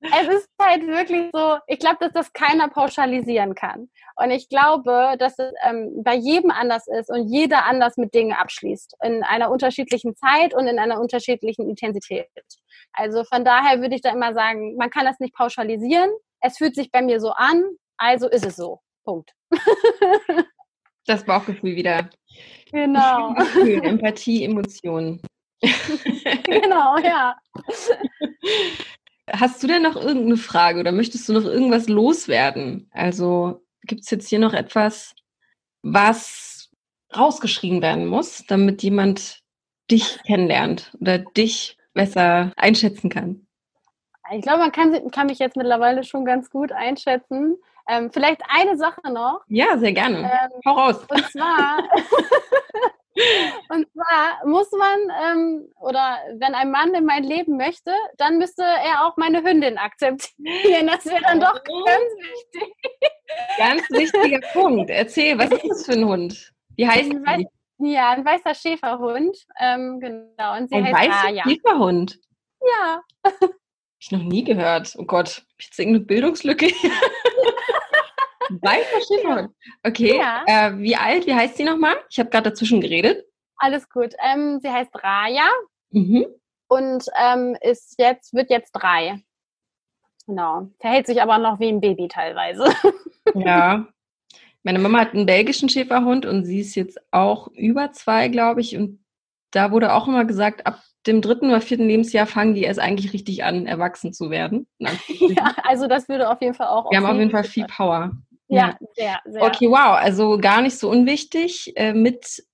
[0.00, 3.88] es ist halt wirklich so, ich glaube, dass das keiner pauschalisieren kann.
[4.16, 8.32] Und ich glaube, dass es ähm, bei jedem anders ist und jeder anders mit Dingen
[8.32, 8.96] abschließt.
[9.02, 12.28] In einer unterschiedlichen Zeit und in einer unterschiedlichen Intensität.
[12.92, 16.10] Also von daher würde ich da immer sagen, man kann das nicht pauschalisieren.
[16.40, 17.64] Es fühlt sich bei mir so an,
[17.96, 18.80] also ist es so.
[19.04, 19.32] Punkt.
[21.06, 22.08] Das Bauchgefühl wieder.
[22.70, 23.34] Genau.
[23.34, 25.20] Gefühl, Empathie, Emotionen.
[26.44, 27.36] genau, ja.
[29.30, 32.90] Hast du denn noch irgendeine Frage oder möchtest du noch irgendwas loswerden?
[32.92, 35.14] Also gibt es jetzt hier noch etwas,
[35.82, 36.70] was
[37.16, 39.40] rausgeschrieben werden muss, damit jemand
[39.90, 43.46] dich kennenlernt oder dich besser einschätzen kann?
[44.32, 47.56] Ich glaube, man kann, kann mich jetzt mittlerweile schon ganz gut einschätzen.
[47.88, 49.42] Ähm, vielleicht eine Sache noch.
[49.48, 50.18] Ja, sehr gerne.
[50.18, 51.04] Ähm, Hau raus.
[51.08, 51.82] Und zwar,
[53.68, 58.62] Und zwar muss man, ähm, oder wenn ein Mann in mein Leben möchte, dann müsste
[58.62, 60.88] er auch meine Hündin akzeptieren.
[60.88, 61.84] Das wäre dann doch oh.
[61.84, 62.74] ganz wichtig.
[63.56, 64.90] Ganz wichtiger Punkt.
[64.90, 66.52] Erzähl, was ist das für ein Hund?
[66.76, 67.44] Wie heißt weiß,
[67.78, 69.36] Ja, ein weißer Schäferhund.
[69.60, 70.56] Ähm, genau.
[70.56, 71.44] Und sie ein heißt weißer Raya.
[71.44, 72.18] Schäferhund?
[72.60, 73.00] Ja.
[73.24, 73.50] Hab
[74.00, 74.92] ich noch nie gehört.
[74.98, 76.66] Oh Gott, ich jetzt irgendeine Bildungslücke?
[78.62, 79.50] Weißer Schäferhund.
[79.82, 80.18] Okay.
[80.18, 80.44] Ja.
[80.46, 81.26] Äh, wie alt?
[81.26, 81.96] Wie heißt sie nochmal?
[82.10, 83.24] Ich habe gerade dazwischen geredet.
[83.56, 84.14] Alles gut.
[84.24, 85.48] Ähm, sie heißt Raya
[85.90, 86.26] mhm.
[86.68, 89.22] und ähm, ist jetzt, wird jetzt drei.
[90.26, 90.70] Genau.
[90.80, 92.64] Verhält sich aber noch wie ein Baby teilweise.
[93.34, 93.88] Ja.
[94.64, 98.76] Meine Mama hat einen belgischen Schäferhund und sie ist jetzt auch über zwei, glaube ich.
[98.76, 99.02] Und
[99.50, 103.12] da wurde auch immer gesagt, ab dem dritten oder vierten Lebensjahr fangen die erst eigentlich
[103.12, 104.66] richtig an, erwachsen zu werden.
[104.78, 106.90] Ja, also das würde auf jeden Fall auch.
[106.90, 108.12] Wir haben auf jeden Fall viel Power.
[108.48, 109.42] Ja, sehr, sehr.
[109.42, 109.98] Okay, wow.
[109.98, 111.72] Also gar nicht so unwichtig.
[111.76, 112.44] Äh, mit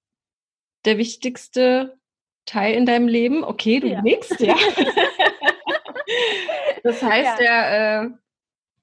[0.84, 1.98] der wichtigste
[2.46, 3.44] Teil in deinem Leben.
[3.44, 4.00] Okay, du ja.
[4.02, 4.54] nix, ja.
[6.82, 7.42] das heißt, ja.
[7.44, 8.10] der, äh,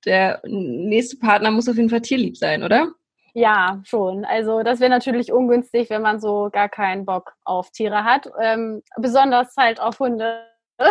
[0.06, 2.94] der nächste Partner muss auf jeden Fall tierlieb sein, oder?
[3.34, 4.26] Ja, schon.
[4.26, 8.28] Also das wäre natürlich ungünstig, wenn man so gar keinen Bock auf Tiere hat.
[8.42, 10.44] Ähm, besonders halt auf Hunde.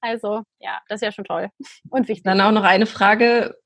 [0.00, 1.50] also ja, das ist ja schon toll
[1.90, 2.24] und wichtig.
[2.24, 3.59] Dann auch noch eine Frage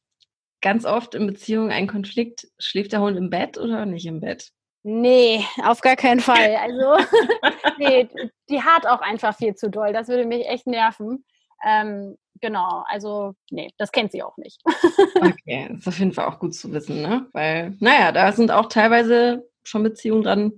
[0.64, 2.48] ganz oft in Beziehungen ein Konflikt.
[2.58, 4.50] Schläft der Hund im Bett oder nicht im Bett?
[4.82, 6.56] Nee, auf gar keinen Fall.
[6.60, 7.06] Also,
[7.78, 8.08] nee,
[8.48, 9.92] die hat auch einfach viel zu doll.
[9.92, 11.24] Das würde mich echt nerven.
[11.64, 14.60] Ähm, genau, also nee, das kennt sie auch nicht.
[15.20, 17.28] okay, das ist auf jeden Fall auch gut zu wissen, ne?
[17.32, 20.52] Weil, naja, da sind auch teilweise schon Beziehungen dran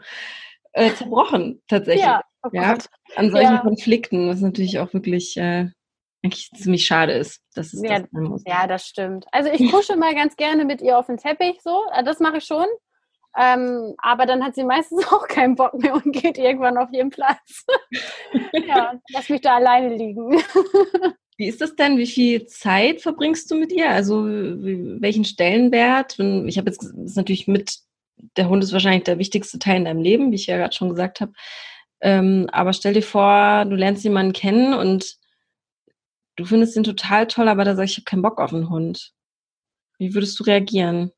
[0.73, 2.05] äh, zerbrochen, tatsächlich.
[2.05, 2.77] Ja, oh ja
[3.17, 3.59] an solchen ja.
[3.59, 5.71] Konflikten, was natürlich auch wirklich äh,
[6.27, 8.43] eigentlich ziemlich schade ist, dass es ja, das sein muss.
[8.47, 9.27] Ja, das stimmt.
[9.33, 12.39] Also ich kusche mal ganz gerne mit ihr auf den Teppich, so, äh, das mache
[12.39, 12.66] ich schon.
[13.39, 17.11] Ähm, aber dann hat sie meistens auch keinen Bock mehr und geht irgendwann auf ihren
[17.11, 17.64] Platz.
[18.66, 20.43] ja, lass mich da alleine liegen.
[21.39, 21.99] Wie ist das denn?
[21.99, 23.91] Wie viel Zeit verbringst du mit ihr?
[23.91, 26.18] Also welchen Stellenwert?
[26.18, 27.77] Ich habe jetzt ist natürlich mit
[28.39, 30.89] der Hund ist wahrscheinlich der wichtigste Teil in deinem Leben, wie ich ja gerade schon
[30.89, 31.33] gesagt habe.
[32.01, 35.16] Ähm, aber stell dir vor, du lernst jemanden kennen und
[36.37, 38.70] du findest ihn total toll, aber da sag ich, ich habe keinen Bock auf einen
[38.70, 39.12] Hund.
[39.99, 41.12] Wie würdest du reagieren?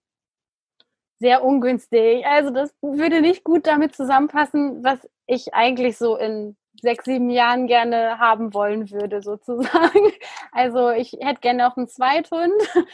[1.18, 2.24] sehr ungünstig.
[2.26, 7.66] Also das würde nicht gut damit zusammenpassen, was ich eigentlich so in sechs, sieben Jahren
[7.66, 10.12] gerne haben wollen würde, sozusagen.
[10.52, 12.52] Also ich hätte gerne auch einen Zweithund.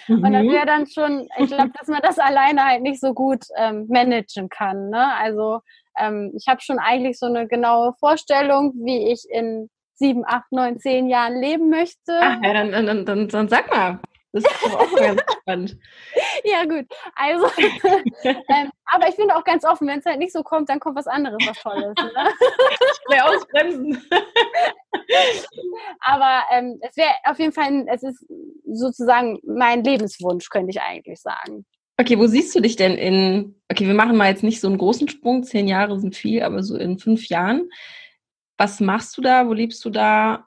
[0.08, 0.24] Mhm.
[0.24, 0.52] Und das mhm.
[0.52, 4.48] wäre dann schon, ich glaube, dass man das alleine halt nicht so gut ähm, managen
[4.48, 4.88] kann.
[4.88, 5.14] Ne?
[5.16, 5.60] Also
[5.98, 10.78] ähm, ich habe schon eigentlich so eine genaue Vorstellung, wie ich in sieben, acht, neun,
[10.78, 12.18] zehn Jahren leben möchte.
[12.20, 14.00] Ach ja, dann, dann, dann, dann sag mal.
[14.34, 15.78] Das ist doch auch ganz spannend.
[16.42, 16.86] Ja, gut.
[17.14, 17.46] Also,
[18.24, 20.96] ähm, aber ich bin auch ganz offen, wenn es halt nicht so kommt, dann kommt
[20.96, 21.94] was anderes, was Tolles.
[21.96, 22.10] Ne?
[23.10, 24.02] Ich ausbremsen.
[26.00, 28.26] aber ähm, es wäre auf jeden Fall, es ist
[28.66, 31.64] sozusagen mein Lebenswunsch, könnte ich eigentlich sagen.
[31.96, 34.78] Okay, wo siehst du dich denn in, okay, wir machen mal jetzt nicht so einen
[34.78, 37.68] großen Sprung, zehn Jahre sind viel, aber so in fünf Jahren.
[38.56, 39.46] Was machst du da?
[39.46, 40.46] Wo lebst du da?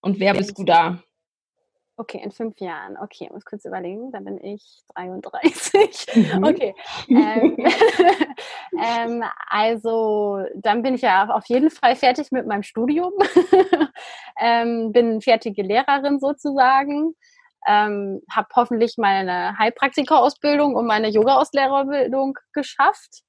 [0.00, 0.98] Und wer bist du da?
[1.98, 2.98] Okay, in fünf Jahren.
[2.98, 4.12] Okay, ich muss kurz überlegen.
[4.12, 6.06] Dann bin ich 33.
[6.16, 6.44] Mhm.
[6.44, 6.74] Okay.
[7.08, 7.56] Ähm,
[8.82, 13.12] ähm, also, dann bin ich ja auf jeden Fall fertig mit meinem Studium.
[14.40, 17.14] ähm, bin fertige Lehrerin sozusagen.
[17.66, 23.22] Ähm, habe hoffentlich meine Heilpraktika-Ausbildung und meine Yoga-Auslehrerausbildung geschafft.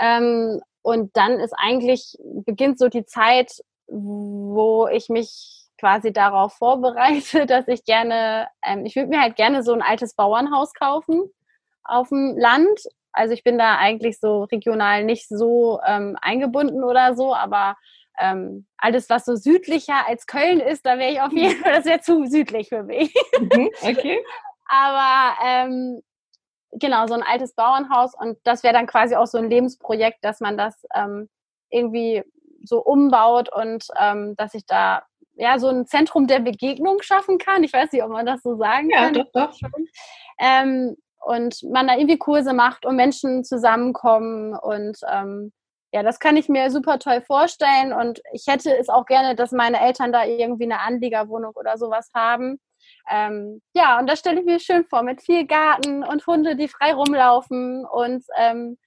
[0.00, 3.50] Ähm, und dann ist eigentlich, beginnt so die Zeit,
[3.86, 9.62] wo ich mich quasi darauf vorbereite, dass ich gerne, ähm, ich würde mir halt gerne
[9.62, 11.22] so ein altes Bauernhaus kaufen
[11.84, 12.80] auf dem Land.
[13.12, 17.76] Also ich bin da eigentlich so regional nicht so ähm, eingebunden oder so, aber
[18.20, 21.86] ähm, alles, was so südlicher als Köln ist, da wäre ich auf jeden Fall, das
[21.86, 23.14] wäre zu südlich für mich.
[23.40, 24.22] Mhm, okay.
[24.66, 26.02] aber ähm,
[26.74, 30.40] genau, so ein altes Bauernhaus und das wäre dann quasi auch so ein Lebensprojekt, dass
[30.40, 31.28] man das ähm,
[31.70, 32.22] irgendwie
[32.64, 35.02] so umbaut und ähm, dass ich da
[35.36, 37.64] ja, so ein Zentrum der Begegnung schaffen kann.
[37.64, 39.14] Ich weiß nicht, ob man das so sagen ja, kann.
[39.14, 39.68] Ja, doch, doch.
[40.38, 45.52] Ähm, und man da irgendwie Kurse macht und Menschen zusammenkommen und ähm,
[45.92, 49.52] ja, das kann ich mir super toll vorstellen und ich hätte es auch gerne, dass
[49.52, 52.58] meine Eltern da irgendwie eine Anliegerwohnung oder sowas haben.
[53.10, 56.68] Ähm, ja, und das stelle ich mir schön vor mit viel Garten und Hunde, die
[56.68, 58.78] frei rumlaufen und ähm,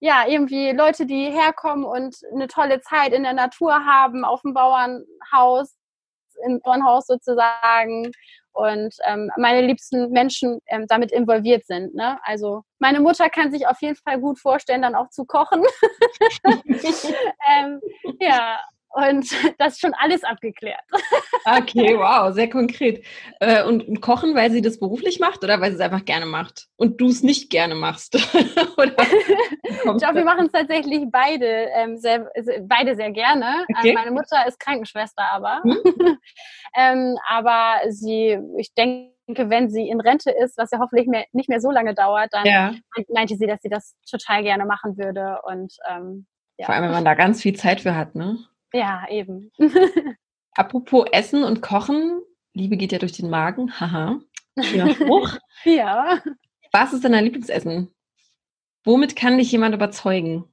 [0.00, 4.54] ja, irgendwie Leute, die herkommen und eine tolle Zeit in der Natur haben, auf dem
[4.54, 5.74] Bauernhaus
[6.46, 8.12] im Turnhaus sozusagen
[8.52, 11.94] und ähm, meine liebsten Menschen ähm, damit involviert sind.
[11.94, 12.18] Ne?
[12.22, 15.62] Also meine Mutter kann sich auf jeden Fall gut vorstellen, dann auch zu kochen.
[16.44, 17.80] ähm,
[18.20, 18.60] ja,
[18.90, 19.26] und
[19.58, 20.82] das ist schon alles abgeklärt.
[21.44, 23.04] okay, wow, sehr konkret.
[23.40, 26.66] Äh, und, kochen, weil sie das beruflich macht oder weil sie es einfach gerne macht?
[26.76, 28.14] Und du es nicht gerne machst?
[28.14, 32.30] ich glaube, wir machen es tatsächlich beide, ähm, sehr,
[32.62, 33.66] beide sehr gerne.
[33.68, 33.92] Ähm, okay.
[33.92, 35.62] meine Mutter ist Krankenschwester aber.
[35.62, 36.18] Hm?
[36.76, 41.48] ähm, aber sie, ich denke, wenn sie in Rente ist, was ja hoffentlich mehr, nicht
[41.48, 42.74] mehr so lange dauert, dann ja.
[43.12, 45.40] meinte sie, dass sie das total gerne machen würde.
[45.44, 46.26] Und ähm,
[46.58, 46.66] ja.
[46.66, 48.38] Vor allem, wenn man da ganz viel Zeit für hat, ne?
[48.72, 49.50] Ja, eben.
[50.54, 52.20] Apropos Essen und Kochen,
[52.52, 54.20] Liebe geht ja durch den Magen, haha.
[54.60, 55.36] Schöner Spruch.
[55.64, 56.20] ja.
[56.72, 57.94] Was ist denn dein Lieblingsessen?
[58.84, 60.52] Womit kann dich jemand überzeugen?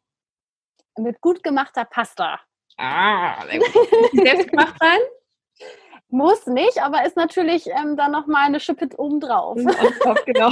[0.97, 2.39] Mit gut gemachter Pasta.
[2.78, 3.45] Ah,
[4.13, 4.99] selbst gemacht sein?
[6.09, 9.57] Muss nicht, aber ist natürlich ähm, dann nochmal eine Schippe obendrauf.
[10.26, 10.51] genau.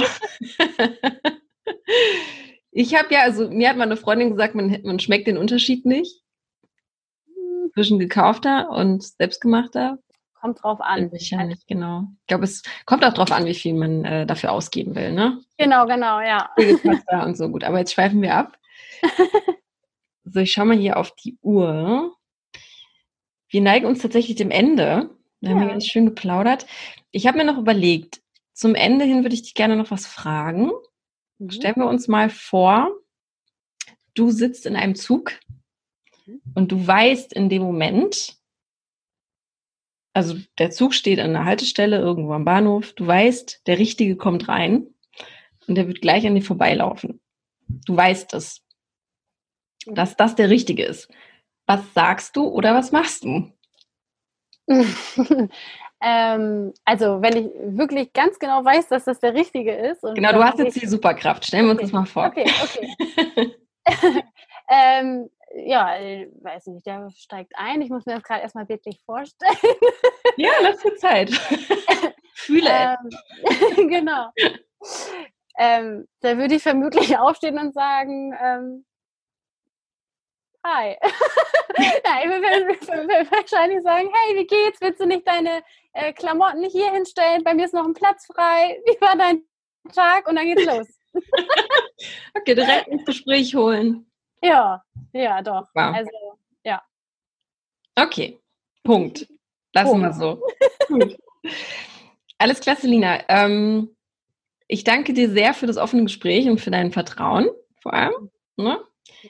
[2.72, 6.23] ich habe ja, also mir hat meine Freundin gesagt, man, man schmeckt den Unterschied nicht
[7.74, 9.98] zwischen gekaufter und selbstgemachter?
[10.40, 11.10] Kommt drauf an.
[11.10, 12.04] Wahrscheinlich, genau.
[12.20, 15.40] Ich glaube, es kommt auch drauf an, wie viel man äh, dafür ausgeben will, ne?
[15.58, 16.50] Genau, genau, ja.
[17.24, 17.64] und so gut.
[17.64, 18.58] Aber jetzt schweifen wir ab.
[20.24, 22.14] so, ich schaue mal hier auf die Uhr.
[23.48, 25.10] Wir neigen uns tatsächlich dem Ende.
[25.40, 25.54] Da ja.
[25.54, 26.66] haben wir ganz schön geplaudert.
[27.10, 28.20] Ich habe mir noch überlegt,
[28.52, 30.70] zum Ende hin würde ich dich gerne noch was fragen.
[31.38, 31.50] Mhm.
[31.50, 32.90] Stellen wir uns mal vor,
[34.14, 35.32] du sitzt in einem Zug
[36.54, 38.36] und du weißt in dem Moment,
[40.16, 42.92] Also der Zug steht an der Haltestelle irgendwo am Bahnhof.
[42.92, 44.86] Du weißt, der Richtige kommt rein
[45.66, 47.20] und der wird gleich an dir vorbeilaufen.
[47.86, 48.62] Du weißt es,
[49.86, 51.08] dass das der Richtige ist.
[51.66, 53.50] Was sagst du oder was machst du?
[56.00, 60.02] ähm, also, wenn ich wirklich ganz genau weiß, dass das der Richtige ist.
[60.02, 61.44] genau, du hast jetzt die Superkraft.
[61.44, 62.26] Stellen wir uns das mal vor.
[62.26, 63.54] Okay, okay.
[64.68, 65.86] ähm, ja,
[66.42, 67.80] weiß nicht, der steigt ein.
[67.80, 69.56] Ich muss mir das gerade erstmal wirklich vorstellen.
[70.36, 71.30] ja, lass dir Zeit.
[72.34, 74.28] Fühle ähm, Genau.
[75.56, 78.84] Ähm, da würde ich vermutlich aufstehen und sagen, ähm,
[80.66, 80.96] hi.
[81.78, 84.80] ja, ich würde wahrscheinlich sagen, hey, wie geht's?
[84.80, 87.44] Willst du nicht deine äh, Klamotten hier hinstellen?
[87.44, 88.80] Bei mir ist noch ein Platz frei.
[88.84, 89.44] Wie war dein
[89.94, 90.28] Tag?
[90.28, 90.88] Und dann geht's los.
[92.34, 94.10] okay, direkt ins Gespräch holen.
[94.44, 94.84] Ja,
[95.14, 95.68] ja, doch.
[95.74, 95.94] Wow.
[95.94, 96.10] Also,
[96.64, 96.82] ja.
[97.96, 98.38] Okay,
[98.82, 99.26] Punkt.
[99.72, 100.42] Lassen wir so.
[100.88, 101.16] Gut.
[102.36, 103.20] Alles klasse, Lina.
[103.28, 103.96] Ähm,
[104.68, 107.48] ich danke dir sehr für das offene Gespräch und für dein Vertrauen,
[107.80, 108.30] vor allem.
[108.56, 108.78] Ne?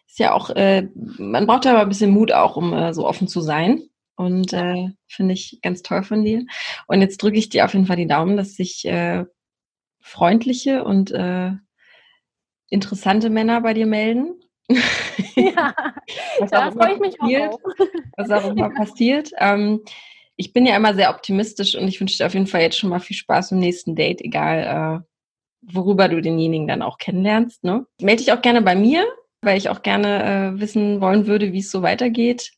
[0.07, 3.07] Ist ja auch, äh, man braucht ja aber ein bisschen Mut auch, um äh, so
[3.07, 3.85] offen zu sein.
[4.17, 6.45] Und äh, finde ich ganz toll von dir.
[6.89, 9.25] Und jetzt drücke ich dir auf jeden Fall die Daumen, dass sich äh,
[10.01, 11.53] freundliche und äh,
[12.69, 14.43] interessante Männer bei dir melden
[15.37, 15.75] ja,
[16.39, 17.61] was da freue ich mich passiert, auch.
[18.17, 19.31] Was auch immer passiert.
[19.39, 19.83] Ähm,
[20.37, 22.91] ich bin ja immer sehr optimistisch und ich wünsche dir auf jeden Fall jetzt schon
[22.91, 27.62] mal viel Spaß im nächsten Date, egal äh, worüber du denjenigen dann auch kennenlernst.
[27.62, 27.87] Ne?
[28.01, 29.05] Melde dich auch gerne bei mir,
[29.43, 32.53] weil ich auch gerne äh, wissen wollen würde, wie es so weitergeht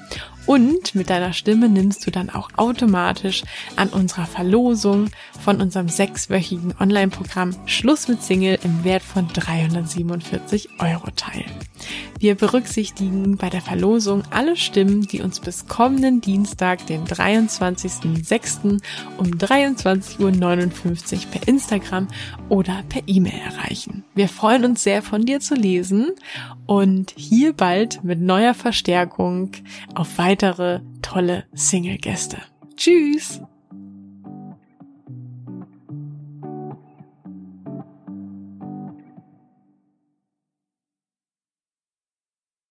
[0.46, 3.44] und mit deiner Stimme nimmst du dann auch automatisch
[3.76, 5.10] an unserer Verlosung
[5.44, 11.46] von unserem sechswöchigen Online-Programm Schluss mit Single im Wert von 347 Euro teil.
[12.20, 18.82] Wir berücksichtigen bei der Verlosung alle Stimmen, die uns bis kommenden Dienstag, den 23.06.
[19.18, 22.08] um 23.59 Uhr per Instagram
[22.48, 24.06] oder per E-Mail erreichen.
[24.16, 26.12] Wir freuen uns sehr von dir zu lesen
[26.66, 29.52] und hier bald mit neuer Verstärkung
[29.94, 32.38] auf weitere tolle Single-Gäste.
[32.76, 33.40] Tschüss!